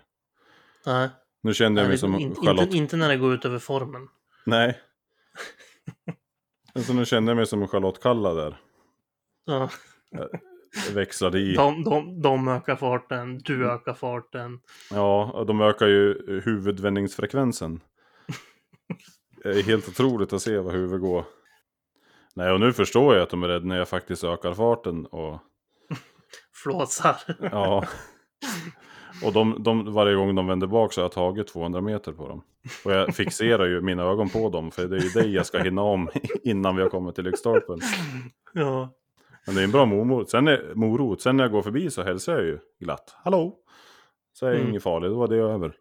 [0.86, 1.08] Nej,
[1.40, 2.64] Nu kände jag mig som in, Charlotte.
[2.64, 4.08] inte, inte när det går ut över formen.
[4.46, 4.80] Nej.
[6.74, 8.60] alltså, nu kände jag mig som Charlotte Kalla där.
[9.44, 9.70] Ja.
[10.86, 11.54] Jag växlade i.
[11.54, 14.60] De, de, de ökar farten, du ökar farten.
[14.90, 17.80] Ja, de ökar ju huvudvändningsfrekvensen.
[19.42, 21.24] Det är helt otroligt att se vad huvudet går.
[22.34, 25.06] Nej, och nu förstår jag att de är rädda när jag faktiskt ökar farten.
[25.06, 25.38] Och,
[26.62, 27.16] Flåsar.
[27.40, 27.84] ja.
[29.24, 32.28] och de, de, varje gång de vänder bak så har jag tagit 200 meter på
[32.28, 32.42] dem.
[32.84, 35.58] Och jag fixerar ju mina ögon på dem, för det är ju det jag ska
[35.62, 36.08] hinna om
[36.42, 37.80] innan vi har kommit till lyktstolpen.
[38.52, 38.94] Ja.
[39.46, 40.30] Men det är en bra morot.
[40.30, 41.22] Sen, är, morot.
[41.22, 43.14] Sen när jag går förbi så hälsar jag ju glatt.
[43.24, 43.58] Hallå!
[44.32, 44.70] Så är det Mm.
[44.70, 45.76] inget farligt, då var det över.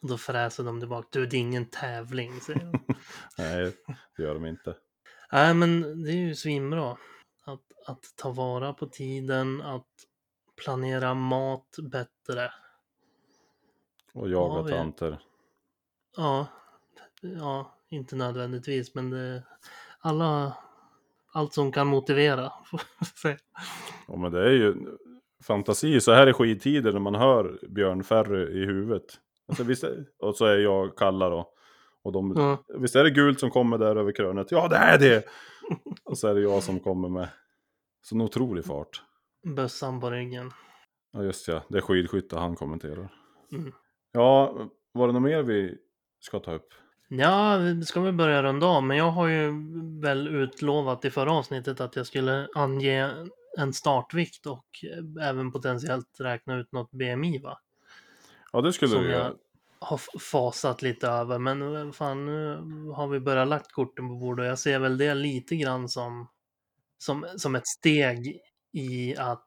[0.00, 1.08] Då fräser de tillbaka.
[1.10, 2.78] Du, det är ingen tävling, säger de.
[3.38, 3.72] Nej,
[4.16, 4.74] det gör de inte.
[5.32, 6.90] Nej, men det är ju svinbra.
[7.44, 9.86] Att, att ta vara på tiden, att
[10.56, 12.52] planera mat bättre.
[14.14, 15.18] Och jaga Ja, tanter.
[16.16, 16.46] Ja,
[17.20, 19.42] ja, inte nödvändigtvis, men det,
[20.00, 20.56] alla,
[21.32, 22.52] allt som kan motivera.
[24.08, 24.74] Ja, men det är ju
[25.42, 26.00] fantasi.
[26.00, 29.04] Så här är skidtider när man hör Björn Ferry i huvudet.
[29.48, 31.52] Alltså, visst är, och så är jag Kalla då.
[32.02, 34.50] Och de, Ja, Visst är det gult som kommer där över krönet?
[34.50, 35.24] Ja, det är det!
[36.04, 37.28] och så är det jag som kommer med
[38.02, 39.02] sån otrolig fart.
[39.42, 40.52] Bössan på ryggen.
[41.12, 41.62] Ja, just ja.
[41.68, 43.08] Det är skidskytte han kommenterar.
[43.52, 43.72] Mm.
[44.12, 44.54] Ja,
[44.92, 45.78] var det något mer vi
[46.20, 46.68] ska ta upp?
[47.08, 49.52] Ja, ska väl börja runda av, men jag har ju
[50.00, 53.10] väl utlovat i förra avsnittet att jag skulle ange
[53.58, 57.58] en startvikt och eh, även potentiellt räkna ut något BMI va?
[58.52, 59.34] Ja, det skulle Som du jag göra.
[59.80, 62.56] har fasat lite över, men eh, fan nu
[62.94, 66.28] har vi börjat lagt korten på bordet och jag ser väl det lite grann som,
[66.98, 68.40] som, som ett steg
[68.72, 69.46] i att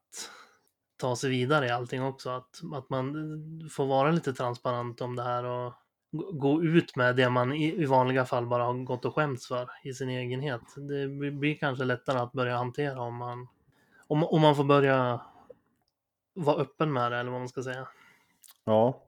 [0.97, 2.29] ta sig vidare i allting också.
[2.29, 3.13] Att, att man
[3.71, 5.73] får vara lite transparent om det här och
[6.33, 9.93] gå- ut med det man i, vanliga fall bara har gått och skämts för i
[9.93, 10.61] sin egenhet.
[10.75, 13.47] Det blir- kanske lättare att börja hantera om man,
[14.07, 15.21] om, om man får börja
[16.33, 17.87] vara öppen med det eller vad man ska säga.
[18.65, 19.01] Ja.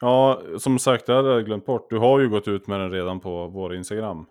[0.00, 1.90] ja, som sagt, det hade jag glömt bort.
[1.90, 4.26] Du har ju gått ut med den redan på vår Instagram.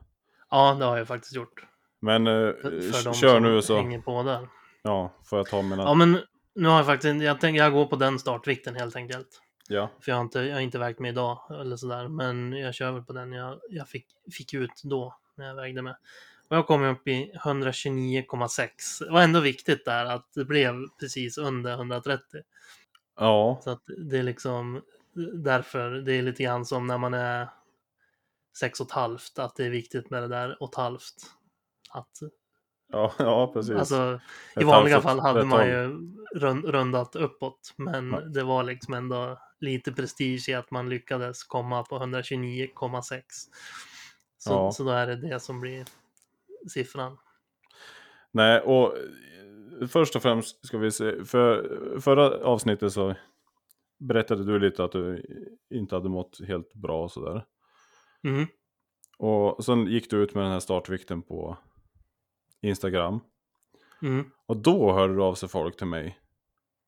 [0.52, 1.66] Ja, det har jag faktiskt gjort.
[2.00, 3.76] Men eh, För, för kör nu så.
[3.76, 4.48] hänger på där.
[4.82, 5.84] Ja, får jag ta mina.
[5.84, 6.20] Ja, men
[6.56, 9.42] nu har jag faktiskt, jag tänker jag går på den startvikten helt enkelt.
[9.68, 9.90] Ja.
[10.00, 12.92] För jag har inte, jag har inte vägt mig idag eller sådär, men jag kör
[12.92, 15.94] väl på den jag, jag fick, fick ut då när jag vägde mig.
[16.50, 18.70] Och jag kom upp i 129,6.
[19.00, 22.42] Det var ändå viktigt där att det blev precis under 130.
[23.16, 23.60] Ja.
[23.64, 24.82] Så att det är liksom
[25.34, 27.50] därför det är lite grann som när man är
[28.58, 31.16] sex och ett halvt, att det är viktigt med det där och ett halvt.
[31.90, 32.20] Att,
[32.92, 33.76] Ja, ja precis.
[33.76, 34.20] alltså,
[34.56, 36.00] I vanliga fall hade man ju
[36.36, 38.22] rund, rundat uppåt, men Ja.
[38.22, 43.22] det var liksom ändå lite prestige i att man lyckades komma på 129,6.
[44.38, 44.72] Så, Ja.
[44.72, 45.86] så då är det det som blir
[46.68, 47.18] siffran.
[48.32, 48.94] Nej, och
[49.90, 51.26] först och främst ska vi se.
[51.26, 53.16] För förra avsnittet så
[54.00, 55.24] berättade du lite att du
[55.70, 57.46] inte hade mått helt bra och sådär.
[58.24, 58.46] Mm.
[59.18, 61.58] Och sen gick du ut med den här startvikten på
[62.62, 63.20] Instagram.
[64.02, 64.32] Mm.
[64.46, 66.20] Och då hörde du av sig folk till mig.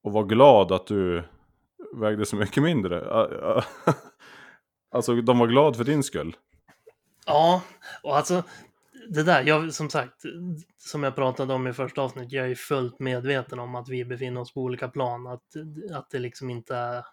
[0.03, 1.23] Och var glad att du
[1.93, 3.23] vägde så mycket mindre.
[4.93, 6.37] Alltså de var glad för din skull.
[7.25, 7.61] Ja,
[8.03, 8.43] och alltså
[9.09, 10.21] det där, jag, som sagt,
[10.77, 14.41] som jag pratade om i första avsnittet, jag är fullt medveten om att vi befinner
[14.41, 15.55] oss på olika plan, att,
[15.91, 17.05] att det liksom inte är,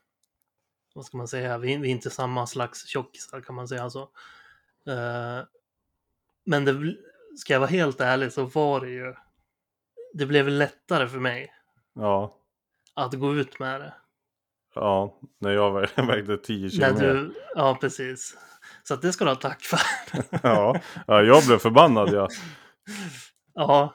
[0.95, 4.03] vad ska man säga, vi, vi är inte samma slags tjockisar kan man säga så.
[4.87, 5.45] Eh,
[6.45, 6.97] men det,
[7.41, 9.15] ska jag vara helt ärlig så var det ju,
[10.15, 11.53] det blev lättare för mig
[11.95, 12.37] Ja,
[12.95, 13.95] att gå ut med det.
[14.75, 17.01] ja när jag vä- vägde 10 kilo När mer.
[17.15, 18.37] du, ja, precis.
[18.83, 19.79] Så det ska du ha tack för.
[20.43, 22.29] Ja, ja, jag blev förbannad ja.
[23.55, 23.95] Ja,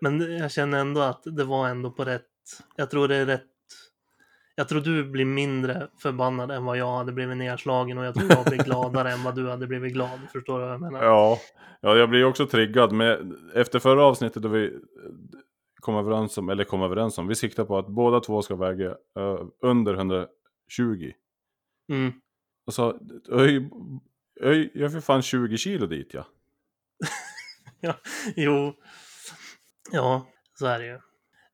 [0.00, 2.22] men jag känner ändå att det var ändå på rätt.
[2.76, 3.46] Jag tror det är rätt.
[4.58, 8.30] Jag tror du blir mindre förbannad än vad jag hade blivit nedslagen och jag tror
[8.30, 10.20] jag blir gladare än vad du hade blivit glad.
[10.32, 11.04] Förstår du vad jag menar?
[11.04, 11.38] Ja,
[11.80, 12.92] ja jag blir också triggad.
[12.92, 14.78] Men efter förra avsnittet då vi
[15.80, 18.90] kom överens om, eller kom överens om, vi siktar på att båda två ska väga
[18.90, 20.28] eh, under 120.
[21.92, 22.12] Mm.
[22.66, 22.98] Och så,
[23.30, 23.70] öj,
[24.40, 26.14] öj, jag får fan 20 kilo dit
[27.80, 27.94] ja.
[28.36, 28.74] Jo,
[29.92, 30.98] ja, så är det ju.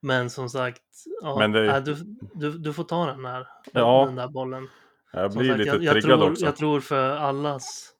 [0.03, 0.83] Men som sagt,
[1.23, 1.97] ja, det- nej, du,
[2.35, 4.05] du, du får ta den där, Ja.
[4.07, 4.69] den där bollen.
[5.13, 6.45] Jag blir sagt, lite jag, jag, triggad tror, också.
[6.45, 7.93] jag tror för allas,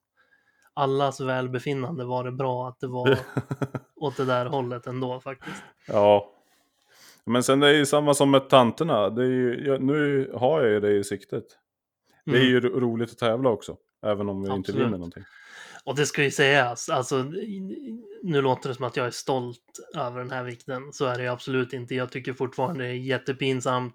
[0.75, 3.19] allas välbefinnande var det bra att det var
[3.97, 5.63] åt det där hållet ändå faktiskt.
[5.89, 6.29] Ja.
[7.25, 9.11] Men sen det är ju samma som med tanterna.
[9.11, 11.45] Det är ju, jag, nu har jag ju det i siktet.
[12.25, 12.49] Det är Mm.
[12.49, 13.77] ju ro- roligt att tävla också.
[14.07, 14.81] Även om vi inte Absolut.
[14.87, 15.25] vinner någonting.
[15.85, 17.23] Och det ska ju sägas, alltså
[18.23, 20.93] nu låter det som att jag är stolt över den här vikten.
[20.93, 21.95] Så är det absolut inte.
[21.95, 23.95] Jag tycker fortfarande det är jättepinsamt.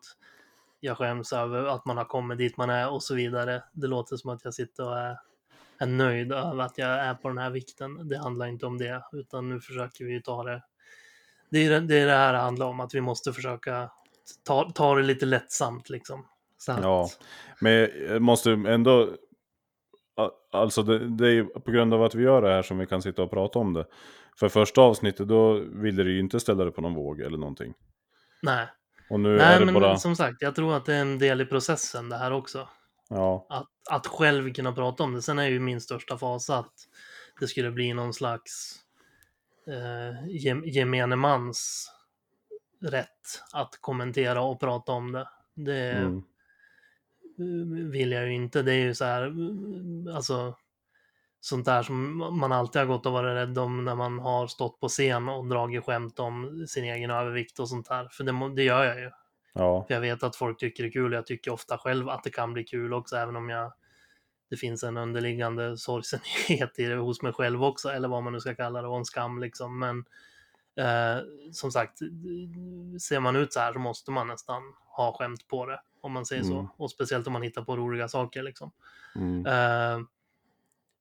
[0.79, 3.63] Jag skäms över att man har kommit dit man är och så vidare.
[3.71, 5.17] Det låter som att jag sitter och är,
[5.77, 8.07] är nöjd över att jag är på den här vikten.
[8.09, 10.63] Det handlar inte om det, utan nu försöker vi ju ta det.
[11.49, 13.89] Det är det, det, är det här det handlar om, att vi måste försöka
[14.43, 16.25] ta, ta det lite lättsamt liksom.
[16.57, 17.09] Så att, Ja.
[17.59, 19.09] Men jag måste ändå...
[20.51, 23.01] Alltså det, det är på grund av att vi gör det här som vi kan
[23.01, 23.85] sitta och prata om det.
[24.39, 27.73] För första avsnittet då ville du ju inte ställa dig på någon våg eller någonting.
[28.41, 28.67] Nej,
[29.09, 29.97] Och nu är Nej det men bara...
[29.97, 32.69] som sagt, jag tror att det är en del i processen det här också.
[33.09, 35.21] Ja, att, att själv kunna prata om det.
[35.21, 36.73] Sen är ju min största fasa att
[37.39, 38.75] det skulle bli någon slags
[39.67, 41.91] eh, gem, gemene mans
[42.81, 45.27] rätt att kommentera och prata om det.
[45.55, 46.23] Det mm.
[47.91, 48.61] Vill jag ju inte.
[48.61, 49.33] Det är ju så här,
[50.15, 50.55] alltså
[51.39, 54.79] sånt där som man alltid har gått och varit rädd om när man har stått
[54.79, 58.07] på scen och dragit skämt om sin egen övervikt och sånt där.
[58.11, 59.11] För det, det gör jag ju.
[59.53, 61.13] ja, För jag vet att folk tycker det är kul.
[61.13, 63.73] Jag tycker ofta själv att det kan bli kul också, även om jag
[64.49, 68.39] det finns en underliggande sorgsenhet i det hos mig själv också, eller vad man nu
[68.39, 69.79] ska kalla det, och en skam liksom.
[69.79, 70.05] Men
[70.85, 71.97] eh, som sagt,
[73.01, 76.25] ser man ut så här så måste man nästan ha skämt på det, om man
[76.25, 76.53] säger Mm.
[76.53, 76.69] så.
[76.77, 78.71] Och speciellt om man hittar på roliga saker liksom.
[79.15, 79.45] mm.
[79.45, 80.05] Eh,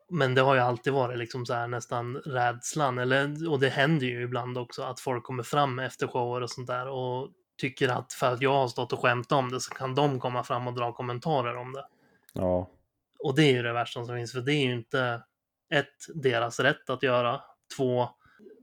[0.09, 4.07] men det har ju alltid varit liksom så här nästan rädslan, eller, och det händer
[4.07, 7.29] ju ibland också att folk kommer fram efter shower och sånt där och
[7.59, 10.45] tycker att för att jag har stått och skämtat om det så kan de komma
[10.45, 11.87] fram och dra kommentarer om det.
[12.33, 12.71] ja,
[13.19, 15.23] Och det är ju det värsta som finns, för det är ju inte
[15.71, 17.41] ett, deras rätt att göra,
[17.77, 18.09] två,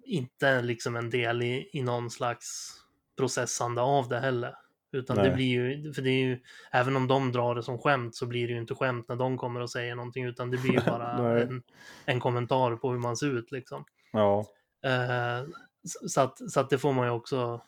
[0.06, 2.74] inte liksom en del i, i någon slags
[3.18, 4.56] processande av det heller.
[4.94, 5.32] Utan det Nej.
[5.32, 6.40] blir ju, för det är ju,
[6.72, 9.38] även om de drar det som skämt så blir det ju inte skämt när de
[9.38, 11.64] kommer och säger någonting, utan det blir ju bara en,
[12.06, 13.86] en kommentar på hur man ser ut liksom.
[14.12, 14.46] ja,
[14.84, 15.46] Eh,
[16.08, 17.62] så, att, så att det får man ju också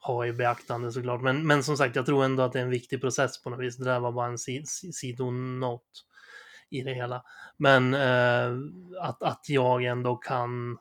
[0.00, 1.20] ha i beaktande såklart.
[1.20, 3.60] Men, men som sagt, jag tror ändå att det är en viktig process på något
[3.60, 3.76] vis.
[3.76, 5.82] Det där var bara en si, si, sidonot.
[6.70, 7.22] i det hela.
[7.56, 8.58] Men eh,
[9.00, 10.78] att, att jag ändå kan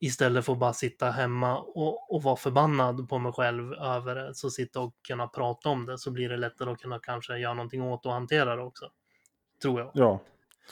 [0.00, 4.34] istället för att bara sitta hemma och, och vara förbannad på mig själv över det,
[4.34, 7.54] så sitta och kunna prata om det, så blir det lättare att kunna kanske göra
[7.54, 8.90] någonting åt och hantera det också.
[9.62, 9.90] Tror jag.
[9.94, 10.20] Ja,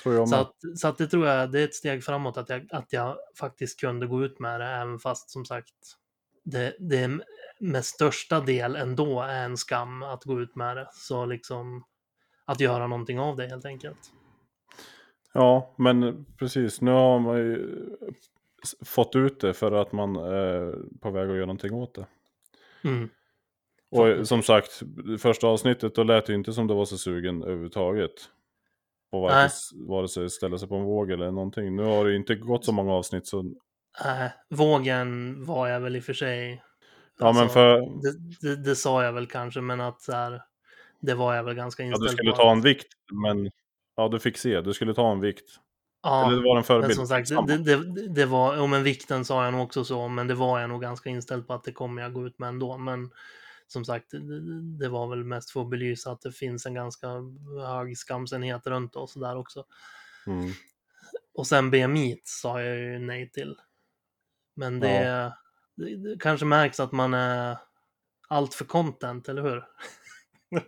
[0.03, 0.41] tror jag Så med.
[0.43, 3.17] att, så att det tror jag det är ett steg framåt att jag, att jag
[3.39, 5.75] faktiskt kunde gå ut med det, även fast som sagt
[6.45, 7.11] det, det
[7.61, 10.89] med största del ändå är en skam att gå ut med det.
[10.93, 11.85] Så liksom
[12.45, 14.13] att göra någonting av det helt enkelt.
[15.35, 16.81] Ja, men precis.
[16.81, 17.91] Nu har man ju
[18.85, 22.07] fått ut det för att man är på väg att göra någonting åt det.
[22.85, 23.09] Mm.
[23.91, 24.83] Och som sagt,
[25.19, 28.13] första avsnittet då lät det inte som det var så sugen överhuvudtaget.
[29.11, 29.51] På vare, Nej.
[29.89, 31.77] vare sig ställa sig på en våg eller någonting.
[31.77, 33.39] Nu har det inte gått så många avsnitt så...
[34.05, 36.63] Äh, vågen var jag väl i och för sig.
[37.19, 37.81] Ja men alltså, för...
[37.81, 40.43] det, det, det sa jag väl kanske, men att så här,
[41.01, 42.37] det var jag väl ganska Ja, inställd du skulle på.
[42.37, 43.51] ta en vikt, men...
[43.97, 44.61] Ja, du fick se.
[44.61, 45.45] Du skulle ta en vikt.
[46.03, 46.95] Ja, Eller var en men förebild.
[46.95, 50.27] som sagt, det, det, det var, ja men vikten sa jag nog också så, men
[50.27, 52.79] det var jag nog ganska inställd på att det kommer jag gå ut med ändå.
[52.79, 53.11] Men
[53.67, 54.41] som sagt, det,
[54.79, 57.09] det var väl mest för att belysa att det finns en ganska
[57.67, 59.65] hög skamsenhet runt oss där också.
[60.27, 60.51] Mm.
[61.35, 63.57] Och sen BMI sa jag ju nej till.
[64.55, 65.33] Men det,
[65.75, 67.59] det, det kanske märks att man är
[68.29, 69.65] allt för content, eller hur?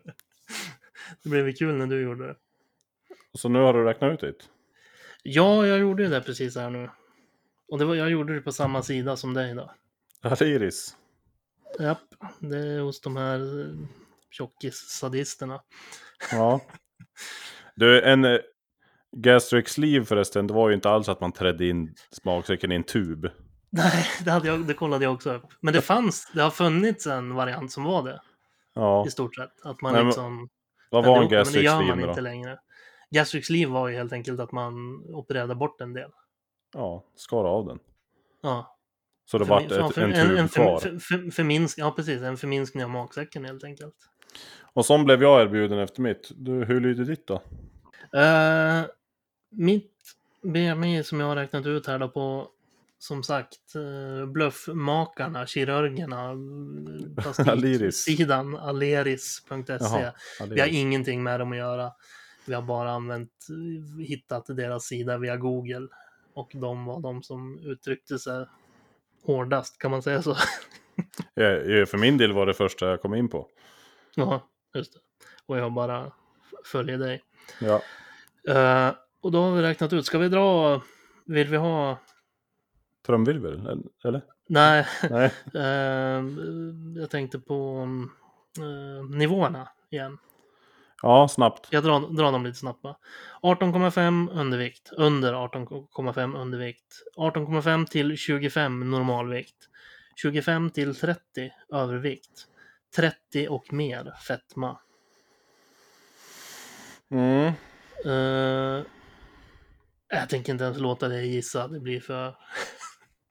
[1.23, 2.37] det blev ju kul när du gjorde det.
[3.35, 4.54] Så nu har du räknat ut det?
[5.27, 6.91] Ja, jag gjorde ju det precis här nu.
[7.69, 9.71] Och det var, jag gjorde det på samma sida som dig då.
[11.79, 11.99] Ja,
[12.39, 13.77] det är hos de här eh,
[14.31, 15.61] tjockis-sadisterna.
[16.33, 16.61] Ja.
[17.75, 18.39] Du, en eh,
[19.17, 22.85] gastric sleeve förresten, det var ju inte alls att man trädde in smaksäcken i en
[22.85, 23.31] tub.
[23.71, 25.47] Nej, det, hade jag, det kollade jag också upp.
[25.61, 28.21] Men det fanns, det har funnits en variant som var det,
[28.75, 29.61] Ja, i stort sett.
[29.63, 30.49] Att man Nej, liksom...
[30.91, 32.25] vad var en ihop det, Men det gastric gör man sleeve inte då?
[32.25, 32.59] längre.
[33.11, 36.11] Gastric sleeve var ju helt enkelt att man opererade bort en del.
[36.75, 37.79] Ja, skar av den.
[38.43, 38.77] Ja.
[39.25, 40.79] Så det vart ja, en tub en kvar.
[40.79, 42.23] för, för, förminsk, Ja, precis.
[42.23, 43.95] En förminskning av magsäcken helt enkelt.
[44.73, 46.31] Och som blev jag erbjuden efter mitt.
[46.37, 47.35] Du, hur lyder ditt då?
[48.17, 48.87] Uh,
[49.51, 49.93] mitt
[50.43, 52.49] BMI som jag har räknat ut här då på
[52.99, 56.35] som sagt uh, bluffmakarna, kirurgerna,
[57.23, 59.63] plastiksidan, aleris.se.
[59.67, 60.55] Jaha, ja, det E.
[60.55, 61.93] Vi har ingenting med dem att göra.
[62.47, 63.47] Vi har bara använt,
[64.09, 65.89] hittat deras sida via Google.
[66.35, 68.47] Och de var de som uttryckte sig
[69.23, 70.35] hårdast, kan man säga så?
[71.87, 73.49] För min del var det första jag kom in på.
[74.15, 74.99] ja, just det.
[75.47, 76.13] Och jag bara
[76.65, 77.23] följer dig.
[77.61, 77.83] Ja,
[78.49, 80.81] Eh, och då har vi räknat ut, ska vi dra,
[81.25, 81.99] vill vi ha,
[83.07, 84.23] trumvirvel, eller?
[84.47, 85.33] nej, Nej.
[85.55, 86.25] eh,
[86.97, 87.89] jag tänkte på
[88.59, 90.19] eh, nivåerna igen.
[91.05, 91.69] Ja, snabbt.
[91.71, 92.97] Jag drar, drar dem lite snabbt bara.
[93.43, 97.03] 18,5 undervikt, under 18,5 undervikt.
[97.17, 99.69] 18,5 till 25 normalvikt.
[100.17, 101.21] 25 till 30
[101.73, 102.47] övervikt.
[102.97, 104.79] 30 och mer fetma.
[107.11, 107.53] Mm.
[108.05, 108.85] Eh,
[110.09, 112.37] jag tänker inte ens låta dig gissa, det blir för...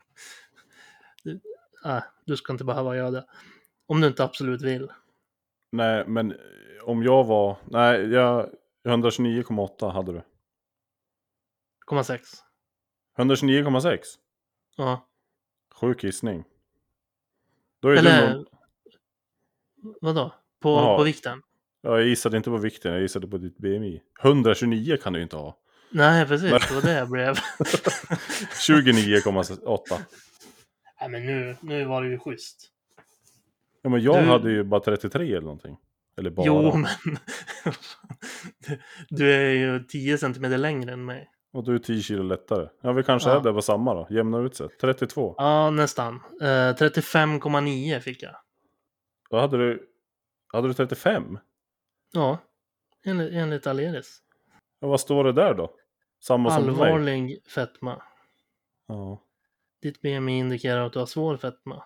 [1.23, 1.39] du,
[1.85, 3.25] äh, du ska inte behöva göra det.
[3.87, 4.89] Om du inte absolut vill.
[5.73, 6.37] Nej, men eh,
[6.83, 7.57] om jag var...
[7.65, 8.49] Nej, jag...
[8.87, 10.21] 129,8 hade du.
[11.91, 12.19] 0,6.
[13.17, 13.99] 129,6?
[14.77, 15.07] Ja.
[15.75, 16.43] Sjuk gissning.
[17.79, 18.33] Då är du Eller...
[18.33, 18.47] nog...
[20.01, 20.31] Vadå?
[20.59, 20.97] På, Jaha.
[20.97, 21.41] på vikten?
[21.81, 24.01] Ja, jag gissade inte på vikten, jag gissade på ditt BMI.
[24.23, 25.57] 129 kan du inte ha.
[25.89, 26.51] Nej, precis.
[26.69, 27.33] Det var det jag blev.
[28.67, 30.01] 29,8.
[30.99, 32.72] Nej, men nu, nu var det ju schysst.
[33.85, 35.77] Ja, men jag Du- hade ju bara 33 eller någonting.
[36.17, 36.45] Eller bara.
[36.45, 37.17] Jo, men...
[39.09, 41.29] du, är ju 10 centimeter längre än mig.
[41.53, 42.69] Och du är 10 kilo lättare.
[42.81, 43.39] Ja, vi kanske Ja.
[43.39, 44.07] är där på samma då.
[44.09, 44.67] Jämna ut sig.
[44.81, 45.35] 32.
[45.37, 46.15] Ja, nästan.
[46.41, 48.35] Eh, 35,9 fick jag.
[49.29, 49.89] Då hade du...
[50.53, 51.39] Hade du 35?
[52.13, 52.37] Ja,
[53.05, 54.19] enligt, enligt Aleris.
[54.79, 55.73] Ja, vad står det där då?
[56.19, 56.91] Samma som på mig?
[56.91, 58.01] Allvarlig fetma.
[58.87, 59.21] Ja.
[59.81, 61.83] Ditt BMI indikerar att du har svår fetma.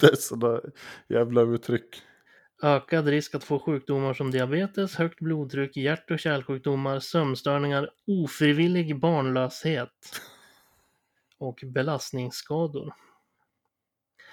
[0.00, 0.60] Det är sådär
[1.08, 2.02] jävla uttryck.
[2.62, 9.90] Ökad risk att få sjukdomar som diabetes, högt blodtryck, hjärt och kärlsjukdomar, sömnstörningar, ofrivillig barnlöshet
[11.38, 12.94] och belastningsskador.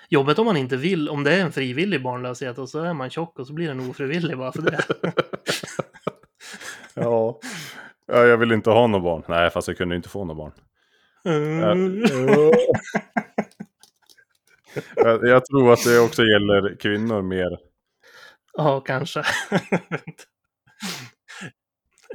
[0.09, 3.09] Jobbet om man inte vill, om det är en frivillig barnlöshet och så är man
[3.09, 4.83] tjock och så blir den ofrivillig bara för det.
[6.93, 7.39] Ja.
[8.07, 9.23] ja, jag vill inte ha något barn.
[9.27, 10.51] Nej, fast jag kunde inte få något barn.
[11.25, 12.03] Mm.
[14.95, 17.57] Jag, jag tror att det också gäller kvinnor mer.
[18.53, 19.23] Ja, kanske.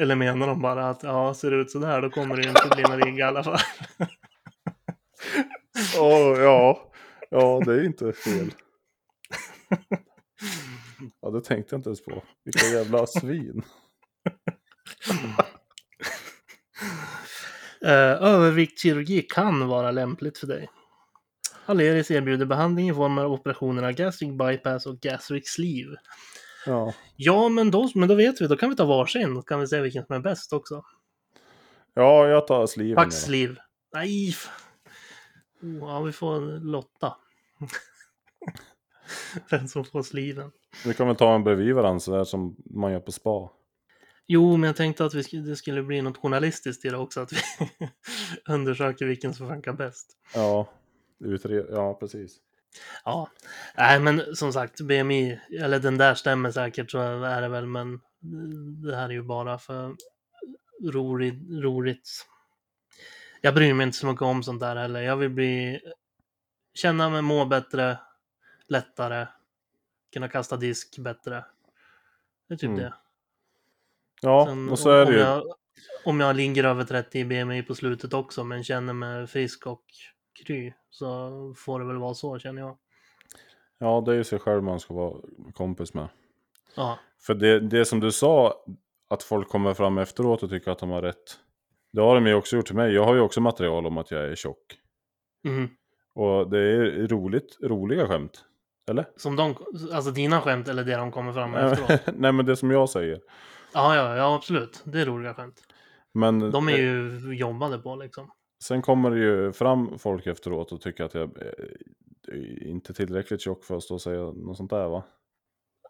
[0.00, 2.68] Eller menar de bara att ja, ser det ut sådär då kommer det ju inte
[2.74, 3.59] bli någon rigg i alla fall.
[5.98, 6.92] Åh, ja.
[7.30, 8.50] ja, det är inte fel.
[11.20, 12.22] Ja, det tänkte jag inte ens på.
[12.44, 13.62] Vilka jävla svin.
[17.82, 20.68] Eh, överviktskirurgi kan vara lämpligt för dig.
[21.67, 25.97] Aleris erbjuder behandling i form av operationerna gastric bypass och gastric sleeve.
[26.67, 28.47] Ja, Ja, men då, men då vet vi.
[28.47, 29.35] Då kan vi ta varsin.
[29.35, 30.83] Då kan vi se vilken som är bäst också.
[31.95, 32.97] ja jag tar sliven.
[32.97, 33.57] Pax sleeve.
[33.95, 34.35] Nej!
[35.62, 37.17] Oh, ja, vi får lotta.
[39.51, 40.51] Vem som får sliven.
[40.85, 43.51] Vi kan väl ta en bredvid varandra så där som man gör på spa.
[44.27, 47.21] Jo, men jag tänkte att vi skulle, det skulle bli något journalistiskt i det också.
[47.21, 47.39] Att vi
[48.53, 50.17] undersöker vilken som funkar bäst.
[50.35, 50.69] Ja,
[51.21, 51.67] utred...
[51.71, 52.37] ja precis.
[53.05, 53.31] Ja,
[53.77, 58.01] nej men som sagt, BMI, eller den där stämmer säkert så är det väl, men
[58.85, 59.97] det här är ju bara för
[60.93, 61.62] roligt.
[61.62, 62.09] roligt.
[63.41, 65.01] Jag bryr mig inte så mycket om sånt där heller.
[65.01, 65.81] Jag vill bli,
[66.75, 67.99] känna mig må bättre,
[68.69, 69.27] lättare,
[70.12, 71.45] kunna kasta disk bättre.
[72.49, 72.81] Det är typ Mm.
[72.81, 72.95] det.
[74.21, 75.19] Ja, Sen och så är det ju...
[75.19, 75.55] jag,
[76.05, 79.85] om jag ligger över 30 i BMI på slutet också, men känner mig frisk och
[80.45, 82.76] kry, så får det väl vara så känner jag.
[83.78, 85.20] Ja, det är ju sig själv man ska vara
[85.55, 86.09] kompis med.
[86.76, 88.64] Ja, För det, det som du sa,
[89.09, 91.39] att folk kommer fram efteråt och tycker att de har rätt.
[91.93, 92.93] Det har de ju också gjort till mig.
[92.95, 94.78] Jag har ju också material om att jag är tjock.
[95.45, 95.68] mhm.
[96.14, 98.45] Och det är roligt, roliga skämt.
[98.91, 99.07] Eller?
[99.16, 99.55] Som de,
[99.93, 102.01] alltså dina skämt eller det de kommer fram med efteråt?
[102.16, 103.20] Nej men det som jag säger.
[103.74, 104.82] Ja, ja, ja, absolut.
[104.84, 105.62] Det är roliga skämt.
[106.12, 108.30] Men De är ju jobbade på liksom.
[108.62, 111.38] Sen kommer det ju fram folk efteråt och tycker att jag
[112.28, 115.02] är inte tillräckligt tjock för att stå och säga något sånt där va?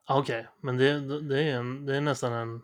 [0.08, 2.62] Okej, men det, det, är en, det är nästan en,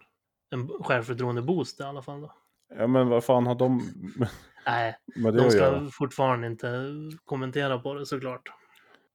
[0.50, 2.32] en självförtroende boost i alla fall då.
[2.78, 3.82] Ja men vad fan har de
[4.66, 5.88] Nej, de ska göra?
[5.92, 6.90] fortfarande inte
[7.24, 8.52] kommentera på det såklart.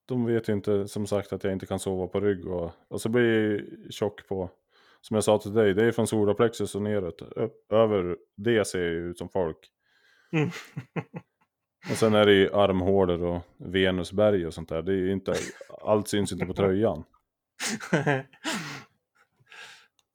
[0.06, 3.02] De vet ju inte som sagt att jag inte kan sova på rygg och, och
[3.02, 4.50] så blir jag ju tjock på
[5.02, 7.22] som jag sa till dig, det är från solarplexus och neråt.
[7.70, 9.58] Över det ser jag ju ut som folk.
[10.32, 10.50] Mm.
[11.92, 14.82] Och sen är det ju armhålor och Venusberg och sånt där.
[14.82, 15.34] Det är inte,
[15.82, 17.04] allt syns inte på tröjan.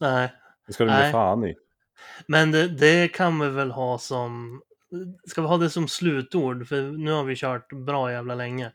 [0.01, 0.33] Nej,
[0.67, 1.55] Det ska du ge fan i.
[2.27, 4.63] men det, det kan vi väl ha som...
[5.27, 6.67] Ska vi ha det som slutord?
[6.69, 8.73] För nu har vi kört bra jävla länge.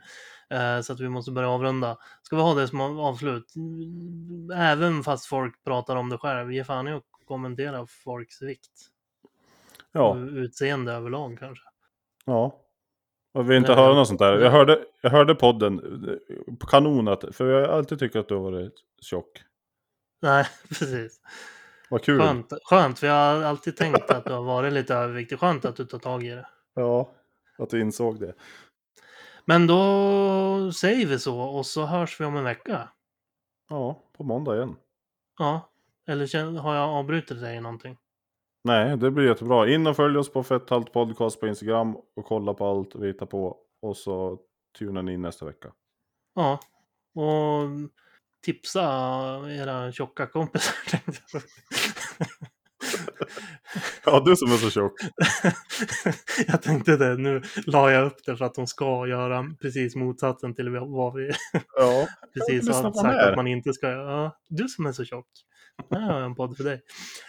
[0.49, 1.97] Eh, så att vi måste börja avrunda.
[2.21, 3.53] Ska vi ha det som av- avslut?
[4.55, 6.51] Även fast folk pratar om det själv.
[6.51, 8.71] Ge fan i att kommentera folks vikt.
[9.91, 11.63] Ja, Utseende överlag kanske.
[12.25, 12.63] ja.
[13.33, 14.39] Och vi inte Nej, höra jag- något sånt där.
[14.39, 15.79] Jag hörde, jag hörde podden,
[16.09, 19.43] eh, kanon att, för jag har alltid tyckt att du har varit tjock.
[20.21, 21.21] Nej, precis.
[21.89, 22.21] Vad kul.
[22.21, 25.39] Skönt, skönt, för jag har alltid tänkt att du har varit lite överviktig.
[25.39, 26.47] Skönt att du tar tag i det.
[26.75, 27.11] Ja,
[27.57, 28.33] att du insåg det.
[29.45, 32.89] Men då säger vi så och så hörs vi om en vecka.
[33.69, 34.75] Ja, på måndag igen.
[35.39, 35.69] Ja,
[36.07, 37.97] eller har jag avbrutit dig i någonting?
[38.63, 39.69] Nej, det blir jättebra.
[39.69, 43.25] In och följ oss på Fetthalt Podcast på Instagram och kolla på allt vi hittar
[43.25, 43.57] på.
[43.81, 44.39] Och så
[44.79, 45.71] tunar ni in nästa vecka.
[46.35, 46.59] Ja,
[47.15, 47.69] och
[48.45, 48.81] tipsa
[49.49, 50.75] era tjocka kompisar.
[54.09, 54.93] Ja, du som är så tjock.
[56.47, 60.55] jag tänkte det, nu la jag upp det för att de ska göra precis motsatsen
[60.55, 61.31] till vad vi
[61.77, 63.29] Ja, precis har sagt här.
[63.29, 64.11] att man inte ska göra.
[64.11, 65.27] Ja, du som är så tjock.
[65.91, 66.81] Här har jag en podd för dig.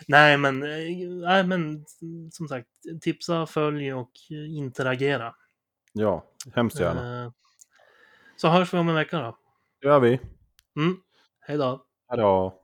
[0.09, 1.85] Nej, men, eh, nej, men
[2.33, 2.68] som sagt,
[3.03, 5.35] tipsa, följ och interagera.
[5.93, 6.24] ja
[6.55, 7.24] hemskt gärna.
[7.24, 7.31] Eh,
[8.37, 9.37] Så hörs vi om en vecka då.
[9.81, 10.20] Det gör vi.
[10.76, 10.97] Mm.
[11.41, 11.85] Hej då.
[12.09, 12.55] Hej då.